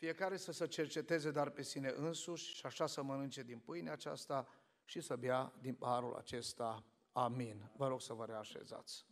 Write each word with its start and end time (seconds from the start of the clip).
Fiecare 0.00 0.36
să 0.36 0.52
se 0.52 0.66
cerceteze 0.66 1.30
dar 1.30 1.50
pe 1.50 1.62
sine 1.62 1.92
însuși 1.96 2.54
și 2.54 2.66
așa 2.66 2.86
să 2.86 3.02
mănânce 3.02 3.42
din 3.42 3.58
pâine 3.58 3.90
aceasta 3.90 4.46
și 4.84 5.00
să 5.00 5.16
bea 5.16 5.52
din 5.60 5.74
paharul 5.74 6.14
acesta. 6.18 6.84
Amin. 7.12 7.70
Vă 7.76 7.88
rog 7.88 8.00
să 8.00 8.12
vă 8.12 8.24
reașezați. 8.24 9.06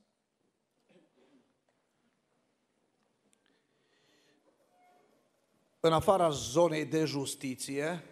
În 5.80 5.92
afara 5.92 6.30
zonei 6.30 6.84
de 6.84 7.04
justiție, 7.04 8.04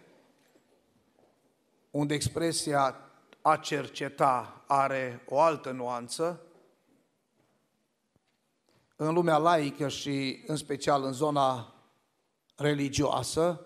unde 1.91 2.13
expresia 2.13 2.95
a 3.41 3.57
cerceta 3.57 4.63
are 4.67 5.23
o 5.27 5.39
altă 5.39 5.71
nuanță, 5.71 6.41
în 8.95 9.13
lumea 9.13 9.37
laică 9.37 9.87
și 9.87 10.43
în 10.47 10.55
special 10.55 11.03
în 11.03 11.13
zona 11.13 11.71
religioasă, 12.57 13.65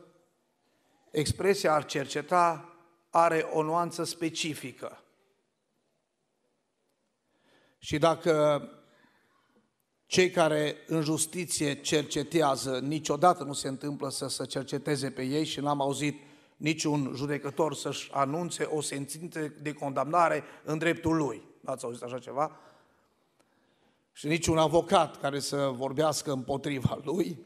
expresia 1.12 1.74
a 1.74 1.82
cerceta 1.82 2.76
are 3.10 3.40
o 3.40 3.62
nuanță 3.62 4.04
specifică. 4.04 5.04
Și 7.78 7.98
dacă 7.98 8.64
cei 10.06 10.30
care 10.30 10.76
în 10.88 11.02
justiție 11.02 11.82
cercetează, 11.82 12.80
niciodată 12.80 13.44
nu 13.44 13.54
se 13.54 13.68
întâmplă 13.68 14.10
să 14.10 14.28
se 14.28 14.46
cerceteze 14.46 15.12
pe 15.12 15.24
ei 15.24 15.46
și 15.46 15.60
n-am 15.60 15.82
auzit 15.82 16.22
niciun 16.58 17.12
judecător 17.16 17.74
să-și 17.74 18.10
anunțe 18.12 18.64
o 18.64 18.82
sentință 18.82 19.54
de 19.62 19.74
condamnare 19.74 20.44
în 20.64 20.78
dreptul 20.78 21.16
lui. 21.16 21.42
N-ați 21.60 21.86
auzit 21.86 22.02
așa 22.04 22.20
ceva? 22.20 22.60
Și 24.12 24.28
niciun 24.28 24.58
avocat 24.58 25.20
care 25.20 25.40
să 25.40 25.72
vorbească 25.76 26.32
împotriva 26.32 27.00
lui. 27.04 27.38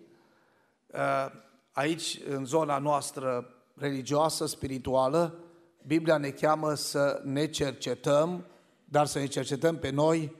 Uh, 0.96 1.32
aici, 1.72 2.20
în 2.28 2.46
zona 2.46 2.78
noastră 2.78 3.56
religioasă, 3.74 4.46
spirituală, 4.46 5.40
Biblia 5.88 6.18
ne 6.18 6.30
cheamă 6.30 6.74
să 6.74 7.22
ne 7.24 7.48
cercetăm, 7.48 8.46
dar 8.86 9.06
să 9.06 9.20
ne 9.20 9.26
cercetăm 9.26 9.78
pe 9.78 9.90
noi 9.90 10.36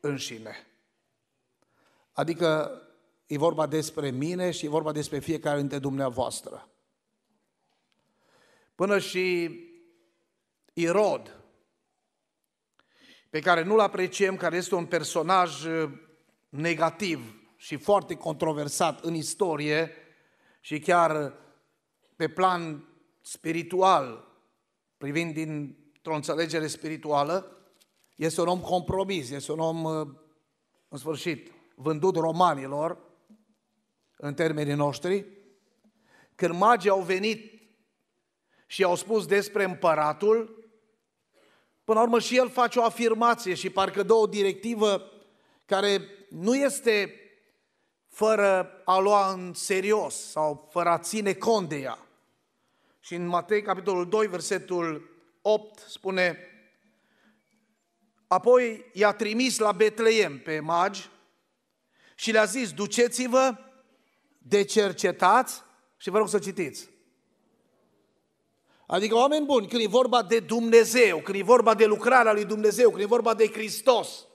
înșine. 0.00 0.66
Adică 2.12 2.80
e 3.26 3.38
vorba 3.38 3.66
despre 3.66 4.10
mine 4.10 4.50
și 4.50 4.64
e 4.64 4.68
vorba 4.68 4.92
despre 4.92 5.18
fiecare 5.18 5.58
dintre 5.58 5.78
dumneavoastră. 5.78 6.68
Până 8.74 8.98
și 8.98 9.50
Irod, 10.72 11.36
pe 13.30 13.40
care 13.40 13.62
nu-l 13.62 13.80
apreciem, 13.80 14.36
care 14.36 14.56
este 14.56 14.74
un 14.74 14.86
personaj 14.86 15.64
uh, 15.64 15.90
negativ 16.48 17.41
și 17.62 17.76
foarte 17.76 18.14
controversat 18.14 19.04
în 19.04 19.14
istorie 19.14 19.90
și 20.60 20.78
chiar 20.78 21.34
pe 22.16 22.28
plan 22.28 22.88
spiritual, 23.20 24.24
privind 24.98 25.34
dintr-o 25.34 26.14
înțelegere 26.14 26.66
spirituală, 26.66 27.56
este 28.16 28.40
un 28.40 28.46
om 28.46 28.60
compromis, 28.60 29.30
este 29.30 29.52
un 29.52 29.58
om, 29.58 29.84
uh, 29.84 30.08
în 30.88 30.98
sfârșit, 30.98 31.52
vândut 31.74 32.16
romanilor, 32.16 32.98
în 34.16 34.34
termenii 34.34 34.74
noștri, 34.74 35.26
când 36.34 36.54
magii 36.54 36.90
au 36.90 37.00
venit 37.00 37.52
și 38.66 38.82
au 38.82 38.94
spus 38.94 39.26
despre 39.26 39.64
împăratul, 39.64 40.68
până 41.84 41.98
la 41.98 42.04
urmă 42.04 42.18
și 42.18 42.36
el 42.36 42.50
face 42.50 42.78
o 42.78 42.84
afirmație 42.84 43.54
și 43.54 43.70
parcă 43.70 44.02
dă 44.02 44.12
o 44.12 44.26
directivă 44.26 45.10
care 45.66 46.00
nu 46.28 46.56
este 46.56 47.16
fără 48.12 48.80
a 48.84 48.98
lua 48.98 49.32
în 49.32 49.54
serios 49.54 50.14
sau 50.30 50.68
fără 50.70 50.88
a 50.88 50.98
ține 50.98 51.32
cont 51.32 51.68
de 51.68 51.76
ea. 51.76 51.98
Și 53.00 53.14
în 53.14 53.26
Matei, 53.26 53.62
capitolul 53.62 54.08
2, 54.08 54.26
versetul 54.26 55.10
8, 55.42 55.78
spune 55.78 56.38
Apoi 58.26 58.90
i-a 58.92 59.12
trimis 59.12 59.58
la 59.58 59.72
Betleem 59.72 60.38
pe 60.38 60.60
magi 60.60 61.10
și 62.14 62.30
le-a 62.30 62.44
zis, 62.44 62.72
duceți-vă, 62.72 63.54
de 64.38 64.64
cercetați 64.64 65.62
și 65.96 66.10
vă 66.10 66.18
rog 66.18 66.28
să 66.28 66.38
citiți. 66.38 66.88
Adică 68.86 69.14
oameni 69.14 69.46
buni, 69.46 69.68
când 69.68 69.82
e 69.82 69.86
vorba 69.86 70.22
de 70.22 70.40
Dumnezeu, 70.40 71.20
când 71.20 71.38
e 71.38 71.42
vorba 71.42 71.74
de 71.74 71.86
lucrarea 71.86 72.32
lui 72.32 72.44
Dumnezeu, 72.44 72.90
când 72.90 73.02
e 73.02 73.06
vorba 73.06 73.34
de 73.34 73.48
Hristos, 73.48 74.26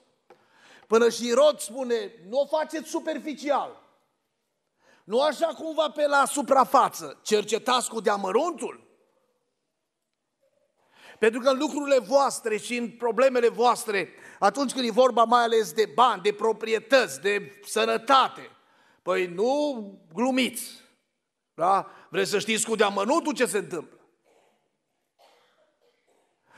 până 0.88 1.10
și 1.10 1.32
Rod 1.32 1.60
spune, 1.60 2.12
nu 2.30 2.40
o 2.40 2.46
faceți 2.46 2.90
superficial. 2.90 3.86
Nu 5.04 5.22
așa 5.22 5.48
cumva 5.48 5.90
pe 5.90 6.08
la 6.08 6.26
suprafață, 6.26 7.20
cercetați 7.24 7.90
cu 7.90 8.00
deamăruntul. 8.00 8.88
Pentru 11.20 11.40
că 11.40 11.50
în 11.50 11.58
lucrurile 11.58 12.00
voastre 12.00 12.58
și 12.58 12.78
în 12.78 12.90
problemele 12.90 13.50
voastre, 13.50 14.10
atunci 14.40 14.74
când 14.74 14.86
e 14.88 14.92
vorba 14.92 15.24
mai 15.24 15.44
ales 15.44 15.72
de 15.74 15.92
bani, 15.96 16.22
de 16.22 16.34
proprietăți, 16.34 17.22
de 17.22 17.60
sănătate, 17.66 18.50
păi 19.02 19.26
nu 19.26 19.82
glumiți. 20.14 20.82
Da? 21.54 21.92
Vreți 22.10 22.30
să 22.30 22.40
știți 22.40 22.66
cu 22.66 22.76
deamănuntul 22.76 23.34
ce 23.34 23.46
se 23.46 23.58
întâmplă? 23.58 23.97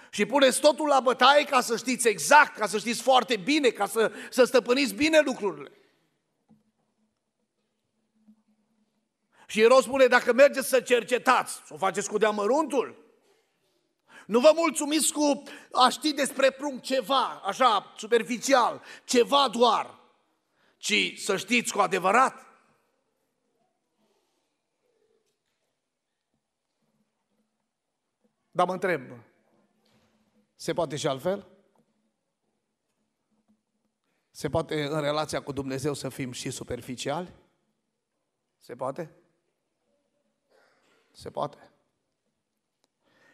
Și 0.10 0.26
puneți 0.26 0.60
totul 0.60 0.88
la 0.88 1.00
bătaie 1.00 1.44
ca 1.44 1.62
să 1.62 1.78
știți 1.78 2.08
exact, 2.08 2.58
ca 2.58 2.68
să 2.68 2.78
știți 2.78 3.02
foarte 3.02 3.38
bine, 3.38 3.70
ca 3.70 3.86
să, 3.86 4.12
să 4.30 4.44
stăpâniți 4.44 4.94
bine 4.94 5.20
lucrurile. 5.20 5.72
Și 9.48 9.62
Eros 9.62 9.84
spune, 9.84 10.06
dacă 10.06 10.34
mergeți 10.34 10.68
să 10.68 10.82
cercetați, 10.82 11.54
să 11.54 11.74
o 11.74 11.78
faceți 11.78 12.10
cu 12.10 12.18
deamăruntul, 12.18 13.08
nu 14.26 14.40
vă 14.40 14.52
mulțumiți 14.56 15.14
cu 15.14 15.44
a 15.72 15.90
ști 15.90 16.14
despre 16.14 16.52
prunc 16.52 16.82
ceva, 16.82 17.42
așa, 17.46 17.94
superficial, 17.98 18.82
ceva 19.04 19.48
doar, 19.48 20.00
ci 20.78 21.20
să 21.20 21.38
știți 21.38 21.74
cu 21.74 21.80
adevărat. 21.80 22.46
Dar 28.52 28.66
mă 28.66 28.74
întreb, 28.74 29.02
se 30.60 30.74
poate 30.74 30.96
și 30.96 31.08
altfel? 31.08 31.48
Se 34.32 34.50
poate 34.50 34.86
în 34.86 35.02
relația 35.02 35.44
cu 35.44 35.52
Dumnezeu 35.52 35.94
să 35.94 36.10
fim 36.10 36.32
și 36.32 36.50
superficiali? 36.50 37.34
Se 38.60 38.76
poate? 38.76 39.16
Se 41.12 41.30
poate. 41.30 41.72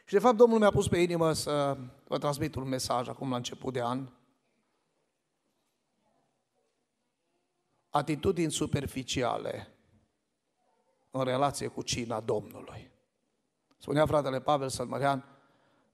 Și 0.06 0.14
de 0.14 0.20
fapt 0.20 0.36
Domnul 0.38 0.60
mi-a 0.60 0.72
pus 0.72 0.88
pe 0.88 0.98
inimă 0.98 1.34
să 1.34 1.78
vă 2.04 2.18
transmit 2.18 2.56
un 2.56 2.68
mesaj 2.68 3.08
acum 3.08 3.30
la 3.30 3.36
început 3.36 3.74
de 3.74 3.82
an. 3.82 4.10
Atitudini 7.90 8.52
superficiale 8.52 9.76
în 11.12 11.24
relație 11.24 11.68
cu 11.68 11.82
cina 11.82 12.20
Domnului. 12.20 12.92
Spunea 13.78 14.06
fratele 14.06 14.42
Pavel 14.42 14.70
Sălmărean, 14.70 15.35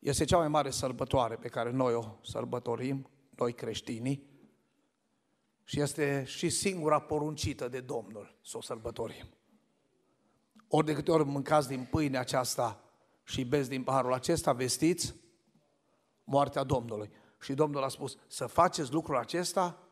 este 0.01 0.25
cea 0.25 0.37
mai 0.37 0.47
mare 0.47 0.69
sărbătoare 0.69 1.35
pe 1.35 1.47
care 1.47 1.71
noi 1.71 1.93
o 1.93 2.03
sărbătorim, 2.23 3.09
noi 3.35 3.53
creștinii, 3.53 4.29
și 5.63 5.79
este 5.79 6.23
și 6.27 6.49
singura 6.49 6.99
poruncită 6.99 7.67
de 7.67 7.79
Domnul 7.79 8.37
să 8.43 8.57
o 8.57 8.61
sărbătorim. 8.61 9.25
Ori 10.67 10.85
de 10.85 10.93
câte 10.93 11.11
ori 11.11 11.25
mâncați 11.25 11.67
din 11.67 11.87
pâine 11.91 12.17
aceasta 12.17 12.83
și 13.23 13.43
beți 13.43 13.69
din 13.69 13.83
paharul 13.83 14.13
acesta, 14.13 14.53
vestiți 14.53 15.15
moartea 16.23 16.63
Domnului. 16.63 17.09
Și 17.41 17.53
Domnul 17.53 17.83
a 17.83 17.87
spus, 17.87 18.17
să 18.27 18.45
faceți 18.45 18.91
lucrul 18.91 19.17
acesta 19.17 19.87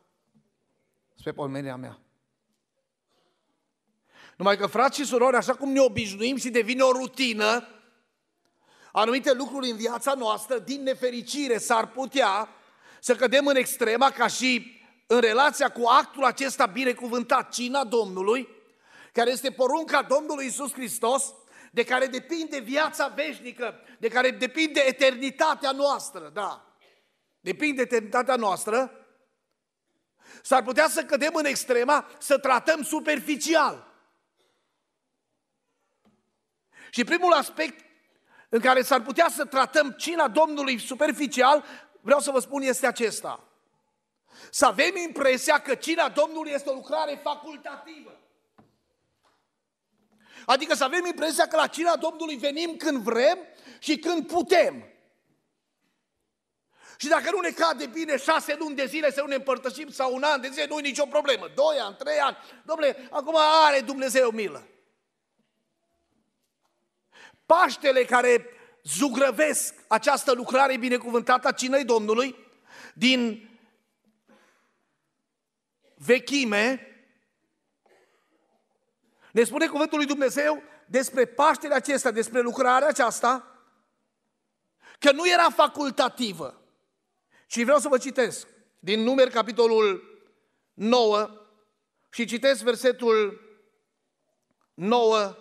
spre 1.16 1.32
pomenirea 1.32 1.76
mea. 1.76 2.00
Numai 4.38 4.58
că, 4.58 4.68
frați 4.68 5.00
și 5.00 5.06
surori, 5.06 5.36
așa 5.36 5.56
cum 5.56 5.72
ne 5.72 5.80
obișnuim 5.80 6.36
și 6.36 6.50
devine 6.50 6.82
o 6.82 6.92
rutină, 6.92 7.68
anumite 8.92 9.34
lucruri 9.34 9.70
în 9.70 9.76
viața 9.76 10.14
noastră, 10.14 10.60
din 10.60 10.84
nefericire, 10.84 11.58
s-ar 11.58 11.88
putea 11.88 12.50
să 13.00 13.16
cădem 13.16 13.48
în 13.48 13.56
extrema 13.56 14.12
ca 14.12 14.28
și 14.28 14.82
în 15.08 15.20
relația 15.20 15.72
cu 15.72 15.88
actul 15.88 16.24
acesta 16.24 16.66
binecuvântat, 16.66 17.54
cina 17.54 17.84
Domnului, 17.84 18.48
care 19.14 19.30
este 19.30 19.52
porunca 19.52 20.02
Domnului 20.02 20.46
Isus 20.46 20.74
Hristos, 20.74 21.34
de 21.72 21.84
care 21.84 22.06
depinde 22.06 22.60
viața 22.60 23.08
veșnică, 23.08 23.80
de 24.00 24.08
care 24.08 24.32
depinde 24.32 24.80
eternitatea 24.80 25.72
noastră, 25.72 26.30
da. 26.34 26.78
Depinde 27.40 27.82
eternitatea 27.82 28.36
noastră, 28.36 28.92
s-ar 30.42 30.64
putea 30.64 30.88
să 30.88 31.04
cădem 31.04 31.36
în 31.36 31.46
extrema 31.46 32.08
să 32.20 32.38
tratăm 32.38 32.84
superficial. 32.84 33.88
Și 36.92 37.04
primul 37.04 37.34
aspect 37.34 37.89
în 38.50 38.60
care 38.60 38.82
s-ar 38.82 39.02
putea 39.02 39.28
să 39.30 39.46
tratăm 39.46 39.92
cina 39.92 40.28
Domnului 40.28 40.80
superficial, 40.80 41.64
vreau 42.02 42.20
să 42.20 42.32
vă 42.32 42.40
spun, 42.40 42.62
este 42.62 42.88
acesta. 42.88 43.44
Să 44.52 44.66
avem 44.66 44.96
impresia 44.96 45.60
că 45.60 45.76
cina 45.76 46.10
Domnului 46.10 46.52
este 46.52 46.70
o 46.70 46.74
lucrare 46.74 47.20
facultativă. 47.24 48.20
Adică 50.46 50.76
să 50.76 50.84
avem 50.84 51.06
impresia 51.06 51.48
că 51.48 51.56
la 51.56 51.68
cina 51.68 51.96
Domnului 51.96 52.36
venim 52.36 52.76
când 52.76 53.04
vrem 53.04 53.38
și 53.80 53.98
când 53.98 54.28
putem. 54.28 54.84
Și 56.98 57.08
dacă 57.08 57.32
nu 57.32 57.40
ne 57.40 57.50
cade 57.50 57.86
bine 57.86 58.18
șase 58.18 58.56
luni 58.60 58.76
de 58.76 58.86
zile 58.86 59.12
să 59.12 59.22
nu 59.22 59.28
ne 59.28 59.36
împărtășim 59.36 59.90
sau 59.90 60.14
un 60.14 60.24
an 60.24 60.42
de 60.42 60.50
zile, 60.50 60.66
nu 60.70 60.78
e 60.78 60.82
nicio 60.82 61.06
problemă. 61.06 61.48
Doi 61.56 61.78
ani, 61.80 61.96
trei 61.96 62.20
ani. 62.20 62.38
Domnule, 62.66 63.08
acum 63.12 63.36
are 63.66 63.80
Dumnezeu 63.82 64.30
milă. 64.30 64.68
Paștele 67.50 68.06
care 68.06 68.46
zugrăvesc 68.84 69.74
această 69.88 70.32
lucrare 70.32 70.78
binecuvântată 70.78 71.48
a 71.48 71.52
cinei 71.52 71.84
Domnului 71.84 72.36
din 72.94 73.50
vechime, 75.96 76.88
ne 79.32 79.44
spune 79.44 79.68
cuvântul 79.68 79.98
lui 79.98 80.08
Dumnezeu 80.08 80.64
despre 80.86 81.26
Paștele 81.26 81.74
acesta, 81.74 82.12
despre 82.12 82.42
lucrarea 82.42 82.88
aceasta, 82.88 83.62
că 85.00 85.12
nu 85.12 85.30
era 85.30 85.50
facultativă. 85.50 86.62
Și 87.48 87.64
vreau 87.64 87.80
să 87.80 87.88
vă 87.88 87.98
citesc 87.98 88.48
din 88.80 89.00
numeri 89.00 89.32
capitolul 89.32 90.04
9 90.74 91.30
și 92.10 92.26
citesc 92.26 92.64
versetul 92.64 93.42
9 94.74 95.36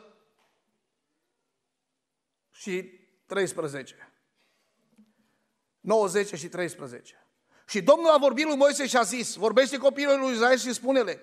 și 2.58 2.90
13. 3.26 4.12
9, 5.80 6.06
10 6.06 6.36
și 6.36 6.48
13. 6.48 7.26
Și 7.68 7.82
Domnul 7.82 8.10
a 8.10 8.16
vorbit 8.16 8.44
lui 8.44 8.56
Moise 8.56 8.86
și 8.86 8.96
a 8.96 9.02
zis, 9.02 9.34
vorbește 9.34 9.76
copilului 9.76 10.20
lui 10.20 10.32
Israel 10.32 10.58
și 10.58 10.72
spune-le, 10.72 11.22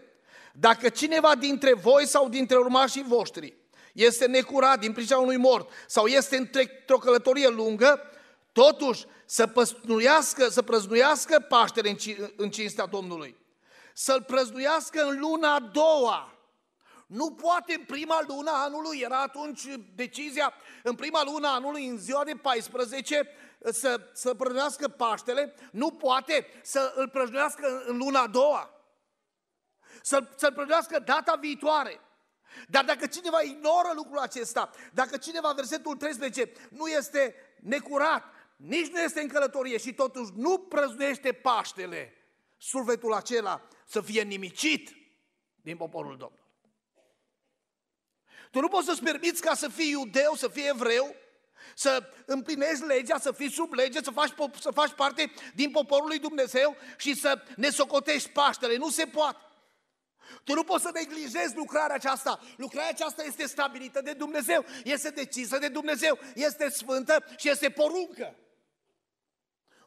dacă 0.53 0.89
cineva 0.89 1.35
dintre 1.35 1.73
voi 1.73 2.07
sau 2.07 2.29
dintre 2.29 2.57
urmașii 2.57 3.03
voștri 3.03 3.53
este 3.93 4.25
necurat 4.25 4.79
din 4.79 4.93
pricina 4.93 5.17
unui 5.17 5.37
mort 5.37 5.69
sau 5.87 6.05
este 6.05 6.37
într-o 6.37 6.97
călătorie 6.97 7.47
lungă, 7.47 8.01
totuși 8.51 9.05
să 9.25 9.47
păznuiască, 9.47 10.49
să 10.49 10.61
prăznuiască 10.61 11.39
Paștele 11.39 11.95
în 12.35 12.49
cinstea 12.49 12.85
Domnului. 12.85 13.37
Să-l 13.93 14.23
prăznuiască 14.23 15.03
în 15.03 15.19
luna 15.19 15.53
a 15.53 15.59
doua. 15.59 16.34
Nu 17.15 17.31
poate 17.31 17.73
în 17.73 17.83
prima 17.83 18.23
lună 18.27 18.51
anului, 18.53 18.99
era 18.99 19.21
atunci 19.21 19.61
decizia, 19.95 20.53
în 20.83 20.95
prima 20.95 21.23
lună 21.23 21.47
anului, 21.47 21.87
în 21.87 21.97
ziua 21.97 22.23
de 22.23 22.35
14, 22.41 23.29
să, 23.71 24.09
să 24.13 24.33
prăznuiască 24.33 24.87
Paștele, 24.87 25.55
nu 25.71 25.91
poate 25.91 26.47
să 26.63 26.93
îl 26.95 27.09
prăznuiască 27.09 27.83
în 27.87 27.97
luna 27.97 28.21
a 28.21 28.27
doua. 28.27 28.69
Să-l, 30.01 30.33
să-l 30.37 30.53
prăznuiască 30.53 30.99
data 30.99 31.35
viitoare. 31.35 31.99
Dar 32.67 32.85
dacă 32.85 33.07
cineva 33.07 33.41
ignoră 33.41 33.91
lucrul 33.95 34.17
acesta, 34.17 34.69
dacă 34.93 35.17
cineva, 35.17 35.51
versetul 35.51 35.95
13, 35.95 36.51
nu 36.69 36.87
este 36.87 37.35
necurat, 37.61 38.23
nici 38.55 38.91
nu 38.91 38.99
este 38.99 39.21
în 39.21 39.27
călătorie 39.27 39.77
și 39.77 39.93
totuși 39.93 40.31
nu 40.35 40.57
prăznuiește 40.59 41.31
Paștele, 41.31 42.13
survetul 42.57 43.13
acela 43.13 43.67
să 43.85 44.01
fie 44.01 44.21
nimicit 44.21 44.89
din 45.61 45.77
poporul 45.77 46.17
Domnului. 46.17 46.44
Tu 48.55 48.61
nu 48.61 48.67
poți 48.67 48.85
să-ți 48.85 49.03
permiți 49.03 49.41
ca 49.41 49.53
să 49.53 49.67
fii 49.67 49.89
iudeu, 49.89 50.33
să 50.35 50.47
fii 50.47 50.67
evreu, 50.67 51.15
să 51.75 52.03
împlinești 52.25 52.85
legea, 52.85 53.17
să 53.19 53.31
fii 53.31 53.51
sub 53.51 53.73
lege, 53.73 53.99
să 54.03 54.11
faci, 54.11 54.33
să 54.59 54.71
faci 54.71 54.91
parte 54.91 55.31
din 55.55 55.71
poporul 55.71 56.07
lui 56.07 56.19
Dumnezeu 56.19 56.75
și 56.97 57.15
să 57.15 57.41
ne 57.55 57.69
socotești 57.69 58.29
Paștele. 58.29 58.77
Nu 58.77 58.89
se 58.89 59.05
poate. 59.05 59.37
Tu 60.43 60.53
nu 60.53 60.63
poți 60.63 60.83
să 60.83 60.89
neglijezi 60.93 61.55
lucrarea 61.55 61.95
aceasta. 61.95 62.39
Lucrarea 62.57 62.89
aceasta 62.89 63.23
este 63.23 63.47
stabilită 63.47 64.01
de 64.01 64.13
Dumnezeu, 64.13 64.65
este 64.83 65.09
decisă 65.09 65.57
de 65.57 65.67
Dumnezeu, 65.67 66.19
este 66.35 66.69
sfântă 66.69 67.25
și 67.37 67.49
este 67.49 67.69
poruncă. 67.69 68.35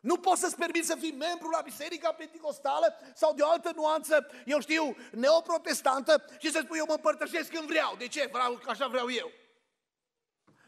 Nu 0.08 0.16
poți 0.16 0.40
să-ți 0.40 0.56
permiți 0.56 0.86
să 0.86 0.94
fii 0.94 1.12
membru 1.12 1.48
la 1.48 1.60
Biserica 1.60 2.12
Pentecostală 2.12 2.96
sau 3.14 3.34
de 3.34 3.42
o 3.42 3.48
altă 3.48 3.72
nuanță, 3.74 4.26
eu 4.44 4.60
știu, 4.60 4.96
neoprotestantă 5.12 6.24
și 6.38 6.50
să 6.50 6.60
spui 6.62 6.78
eu 6.78 6.84
mă 6.86 6.92
împărtășesc 6.92 7.50
când 7.50 7.68
vreau. 7.68 7.94
De 7.96 8.08
ce? 8.08 8.28
Vreau, 8.32 8.60
așa 8.66 8.86
vreau 8.86 9.10
eu. 9.10 9.30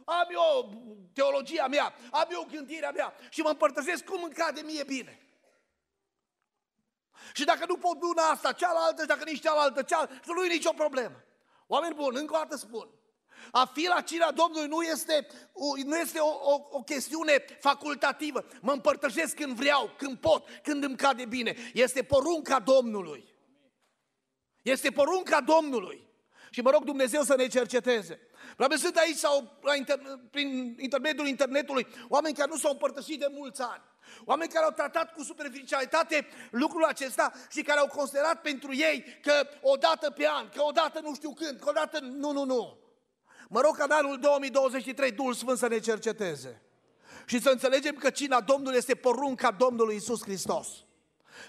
Am 0.04 0.28
eu 0.30 0.72
teologia 1.12 1.66
mea, 1.66 1.94
am 2.10 2.28
eu 2.30 2.46
gândirea 2.50 2.90
mea 2.90 3.14
și 3.30 3.40
mă 3.40 3.48
împărtășesc 3.48 4.04
cum 4.04 4.22
îmi 4.22 4.34
cade 4.34 4.60
mie 4.60 4.84
bine. 4.84 5.20
Și 7.32 7.44
dacă 7.44 7.64
nu 7.66 7.76
pot 7.76 8.02
una 8.02 8.22
asta, 8.22 8.52
cealaltă, 8.52 9.00
și 9.00 9.08
dacă 9.08 9.24
nici 9.24 9.40
cealaltă, 9.40 9.82
cealaltă, 9.82 10.20
nu 10.26 10.44
e 10.44 10.48
nicio 10.48 10.72
problemă. 10.72 11.24
Oameni 11.66 11.94
buni, 11.94 12.18
încă 12.18 12.34
o 12.34 12.38
dată 12.38 12.56
spun, 12.56 12.88
a 13.50 13.70
fi 13.74 13.86
la 13.86 14.00
cina 14.00 14.30
Domnului 14.30 14.68
nu 14.68 14.82
este, 14.82 15.26
nu 15.84 15.96
este 15.96 16.18
o, 16.18 16.52
o, 16.52 16.66
o 16.70 16.82
chestiune 16.82 17.44
facultativă. 17.60 18.44
Mă 18.60 18.72
împărtășesc 18.72 19.34
când 19.34 19.56
vreau, 19.56 19.94
când 19.96 20.18
pot, 20.18 20.44
când 20.62 20.84
îmi 20.84 20.96
cade 20.96 21.24
bine. 21.24 21.56
Este 21.74 22.02
porunca 22.02 22.58
Domnului. 22.58 23.34
Este 24.62 24.90
porunca 24.90 25.40
Domnului. 25.40 26.08
Și 26.50 26.60
mă 26.60 26.70
rog 26.70 26.84
Dumnezeu 26.84 27.22
să 27.22 27.36
ne 27.36 27.46
cerceteze. 27.46 28.20
Probabil 28.56 28.78
sunt 28.78 28.96
aici 28.96 29.16
sau 29.16 29.58
la 29.62 29.74
inter, 29.74 30.00
prin 30.30 30.76
intermediul 30.78 31.26
internetului 31.26 31.86
oameni 32.08 32.34
care 32.34 32.50
nu 32.50 32.56
s-au 32.56 32.72
împărtășit 32.72 33.18
de 33.18 33.26
mulți 33.30 33.62
ani. 33.62 33.82
Oameni 34.24 34.50
care 34.50 34.64
au 34.64 34.70
tratat 34.70 35.12
cu 35.12 35.22
superficialitate 35.22 36.26
lucrul 36.50 36.84
acesta 36.84 37.32
și 37.50 37.62
care 37.62 37.78
au 37.78 37.86
considerat 37.86 38.40
pentru 38.40 38.74
ei 38.74 39.18
că 39.22 39.48
o 39.62 39.76
dată 39.76 40.10
pe 40.10 40.28
an, 40.28 40.48
că 40.48 40.62
o 40.62 40.70
dată 40.70 41.00
nu 41.00 41.14
știu 41.14 41.32
când, 41.32 41.58
că 41.58 41.68
o 41.68 41.72
dată... 41.72 41.98
Nu, 42.00 42.32
nu, 42.32 42.44
nu. 42.44 42.78
Mă 43.52 43.60
rog 43.60 43.76
ca 43.76 43.84
în 43.84 43.90
anul 43.90 44.18
2023 44.18 45.10
Duhul 45.10 45.34
Sfânt 45.34 45.58
să 45.58 45.68
ne 45.68 45.78
cerceteze 45.78 46.62
și 47.26 47.40
să 47.40 47.50
înțelegem 47.50 47.94
că 47.94 48.10
cina 48.10 48.40
Domnului 48.40 48.76
este 48.78 48.94
porunca 48.94 49.50
Domnului 49.50 49.96
Isus 49.96 50.22
Hristos. 50.22 50.68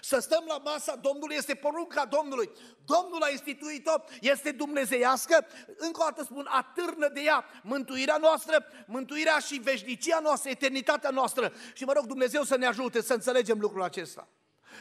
Să 0.00 0.18
stăm 0.18 0.44
la 0.46 0.58
masa 0.58 0.96
Domnului 0.96 1.36
este 1.36 1.54
porunca 1.54 2.04
Domnului. 2.04 2.50
Domnul 2.84 3.22
a 3.22 3.30
instituit-o, 3.30 3.92
este 4.20 4.50
dumnezeiască, 4.50 5.46
încă 5.76 6.00
o 6.00 6.04
dată 6.04 6.22
spun, 6.22 6.48
atârnă 6.50 7.08
de 7.08 7.20
ea 7.20 7.44
mântuirea 7.62 8.16
noastră, 8.16 8.64
mântuirea 8.86 9.38
și 9.38 9.54
veșnicia 9.54 10.18
noastră, 10.18 10.50
eternitatea 10.50 11.10
noastră. 11.10 11.52
Și 11.74 11.84
mă 11.84 11.92
rog 11.92 12.06
Dumnezeu 12.06 12.42
să 12.42 12.56
ne 12.56 12.66
ajute 12.66 13.02
să 13.02 13.14
înțelegem 13.14 13.60
lucrul 13.60 13.82
acesta. 13.82 14.28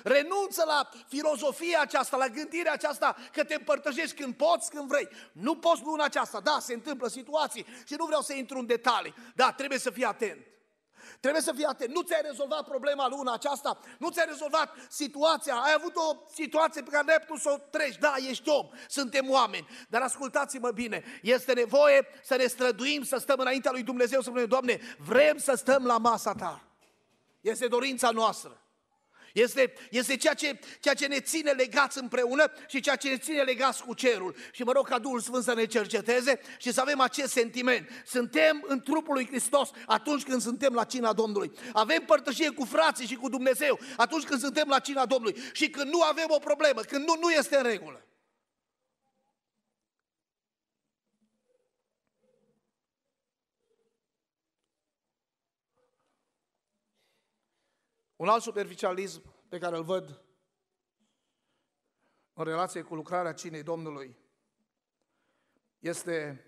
Renunță 0.03 0.63
la 0.65 0.89
filozofia 1.07 1.81
aceasta, 1.81 2.17
la 2.17 2.27
gândirea 2.27 2.73
aceasta 2.73 3.15
că 3.31 3.43
te 3.43 3.53
împărtășești 3.53 4.21
când 4.21 4.35
poți, 4.35 4.69
când 4.69 4.88
vrei. 4.88 5.07
Nu 5.31 5.55
poți 5.55 5.81
luna 5.83 6.03
aceasta. 6.03 6.39
Da, 6.39 6.57
se 6.59 6.73
întâmplă 6.73 7.07
situații 7.07 7.65
și 7.85 7.95
nu 7.97 8.05
vreau 8.05 8.21
să 8.21 8.33
intru 8.33 8.57
în 8.57 8.66
detalii. 8.66 9.13
Da, 9.35 9.51
trebuie 9.51 9.80
să 9.80 9.89
fii 9.89 10.04
atent. 10.04 10.45
Trebuie 11.19 11.42
să 11.42 11.51
fii 11.56 11.63
atent. 11.63 11.94
Nu 11.94 12.01
ți-ai 12.01 12.21
rezolvat 12.23 12.68
problema 12.68 13.07
luna 13.07 13.33
aceasta, 13.33 13.80
nu 13.97 14.09
ți-ai 14.09 14.25
rezolvat 14.27 14.75
situația, 14.89 15.56
ai 15.56 15.73
avut 15.77 15.95
o 15.95 16.16
situație 16.33 16.81
pe 16.81 16.89
care 16.89 17.04
nu 17.06 17.11
ai 17.11 17.19
putut 17.19 17.42
să 17.42 17.49
o 17.49 17.57
treci. 17.69 17.97
Da, 17.97 18.13
ești 18.30 18.49
om, 18.49 18.69
suntem 18.87 19.30
oameni. 19.30 19.68
Dar 19.89 20.01
ascultați-mă 20.01 20.71
bine, 20.71 21.04
este 21.21 21.54
nevoie 21.54 22.07
să 22.23 22.35
ne 22.35 22.45
străduim, 22.45 23.04
să 23.04 23.18
stăm 23.18 23.39
înaintea 23.39 23.71
lui 23.71 23.83
Dumnezeu, 23.83 24.21
să 24.21 24.30
spunem, 24.30 24.47
Doamne, 24.47 24.80
vrem 24.97 25.37
să 25.37 25.54
stăm 25.56 25.85
la 25.85 25.97
masa 25.97 26.33
Ta. 26.33 26.63
Este 27.42 27.68
dorința 27.68 28.09
noastră. 28.09 28.61
Este, 29.33 29.73
este 29.90 30.18
ceea, 30.18 30.33
ce, 30.33 30.59
ceea 30.80 30.94
ce 30.94 31.06
ne 31.06 31.19
ține 31.19 31.52
legați 31.52 31.97
împreună 31.97 32.52
și 32.68 32.80
ceea 32.80 32.95
ce 32.95 33.09
ne 33.09 33.18
ține 33.18 33.42
legați 33.42 33.83
cu 33.83 33.94
cerul. 33.94 34.35
Și 34.52 34.64
mă 34.64 34.71
rog 34.71 34.88
ca 34.88 35.00
Duhul 35.00 35.19
Sfânt 35.19 35.44
să 35.44 35.54
ne 35.54 35.66
cerceteze 35.66 36.40
și 36.57 36.73
să 36.73 36.81
avem 36.81 37.00
acest 37.00 37.31
sentiment. 37.31 37.90
Suntem 38.06 38.64
în 38.68 38.81
trupul 38.81 39.14
lui 39.14 39.28
Hristos 39.28 39.69
atunci 39.85 40.23
când 40.23 40.42
suntem 40.42 40.73
la 40.73 40.83
cina 40.83 41.14
Domnului. 41.14 41.52
Avem 41.73 42.04
părtășie 42.06 42.50
cu 42.50 42.66
frații 42.66 43.07
și 43.07 43.16
cu 43.16 43.30
Dumnezeu 43.30 43.80
atunci 43.97 44.23
când 44.23 44.42
suntem 44.42 44.68
la 44.68 44.80
cina 44.80 45.06
Domnului. 45.06 45.42
Și 45.54 45.69
când 45.69 45.92
nu 45.92 46.02
avem 46.02 46.28
o 46.28 46.40
problemă, 46.40 46.81
când 46.81 47.07
nu, 47.07 47.16
nu 47.21 47.30
este 47.30 47.57
în 47.57 47.64
regulă. 47.64 48.06
Un 58.21 58.28
alt 58.28 58.42
superficialism 58.42 59.21
pe 59.49 59.57
care 59.57 59.78
îl 59.78 59.83
văd 59.83 60.23
în 62.33 62.44
relație 62.44 62.81
cu 62.81 62.95
lucrarea 62.95 63.33
cinei 63.33 63.63
Domnului 63.63 64.18
este 65.80 66.45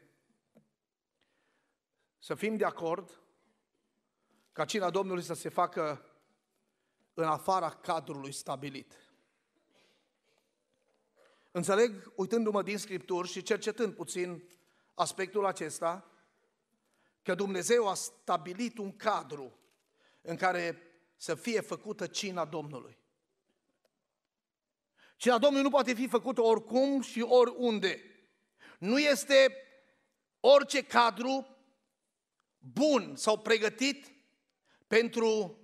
să 2.19 2.35
fim 2.35 2.57
de 2.57 2.65
acord 2.65 3.21
ca 4.51 4.65
cina 4.65 4.89
Domnului 4.89 5.23
să 5.23 5.33
se 5.33 5.49
facă 5.49 6.05
în 7.13 7.23
afara 7.23 7.69
cadrului 7.69 8.31
stabilit. 8.31 8.93
Înțeleg, 11.51 12.13
uitându-mă 12.15 12.63
din 12.63 12.77
Scripturi 12.77 13.27
și 13.27 13.41
cercetând 13.41 13.95
puțin 13.95 14.49
aspectul 14.93 15.45
acesta, 15.45 16.11
că 17.21 17.35
Dumnezeu 17.35 17.87
a 17.87 17.93
stabilit 17.93 18.77
un 18.77 18.95
cadru 18.95 19.59
în 20.21 20.35
care 20.35 20.87
să 21.23 21.35
fie 21.35 21.61
făcută 21.61 22.07
cina 22.07 22.45
Domnului. 22.45 22.97
Cina 25.15 25.37
Domnului 25.37 25.63
nu 25.63 25.69
poate 25.69 25.93
fi 25.93 26.07
făcută 26.07 26.41
oricum 26.41 27.01
și 27.01 27.21
oriunde. 27.21 28.01
Nu 28.79 28.99
este 28.99 29.55
orice 30.39 30.83
cadru 30.83 31.57
bun 32.57 33.15
sau 33.15 33.39
pregătit 33.39 34.13
pentru 34.87 35.59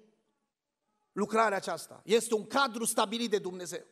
lucrarea 1.11 1.57
aceasta. 1.57 2.01
Este 2.05 2.33
un 2.33 2.47
cadru 2.47 2.85
stabilit 2.85 3.29
de 3.29 3.39
Dumnezeu. 3.39 3.85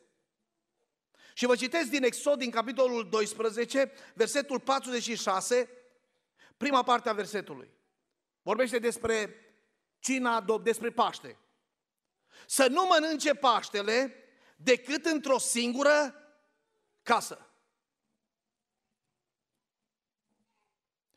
Și 1.34 1.46
vă 1.46 1.56
citesc 1.56 1.90
din 1.90 2.02
Exod, 2.02 2.38
din 2.38 2.50
capitolul 2.50 3.08
12, 3.08 3.92
versetul 4.14 4.60
46, 4.60 5.70
prima 6.56 6.82
parte 6.82 7.08
a 7.08 7.12
versetului. 7.12 7.70
Vorbește 8.42 8.78
despre 8.78 9.34
cina, 9.98 10.44
despre 10.62 10.90
Paște. 10.90 11.38
Să 12.46 12.66
nu 12.66 12.86
mănânce 12.86 13.34
Paștele 13.34 14.14
decât 14.56 15.04
într-o 15.04 15.38
singură 15.38 16.14
casă. 17.02 17.48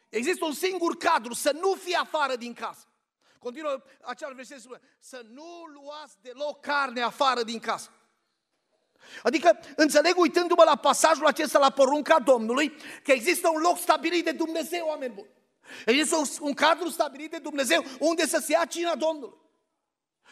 Există 0.09 0.45
un 0.45 0.53
singur 0.53 0.97
cadru, 0.97 1.33
să 1.33 1.51
nu 1.51 1.73
fie 1.73 1.95
afară 1.95 2.35
din 2.35 2.53
casă. 2.53 2.85
Continuă 3.39 3.83
acel 4.01 4.33
verset 4.33 4.59
spune, 4.59 4.81
să 4.99 5.25
nu 5.29 5.65
luați 5.65 6.15
deloc 6.21 6.59
carne 6.59 7.01
afară 7.01 7.43
din 7.43 7.59
casă. 7.59 7.89
Adică 9.23 9.59
înțeleg 9.75 10.17
uitându-mă 10.17 10.63
la 10.63 10.75
pasajul 10.75 11.25
acesta, 11.25 11.59
la 11.59 11.69
porunca 11.69 12.19
Domnului, 12.19 12.73
că 13.03 13.11
există 13.11 13.49
un 13.49 13.61
loc 13.61 13.77
stabilit 13.77 14.23
de 14.23 14.31
Dumnezeu, 14.31 14.87
oameni 14.87 15.13
buni. 15.13 15.29
Există 15.85 16.15
un, 16.15 16.25
un 16.39 16.53
cadru 16.53 16.89
stabilit 16.89 17.31
de 17.31 17.37
Dumnezeu 17.37 17.83
unde 17.99 18.27
să 18.27 18.37
se 18.37 18.51
ia 18.51 18.65
cina 18.65 18.95
Domnului. 18.95 19.40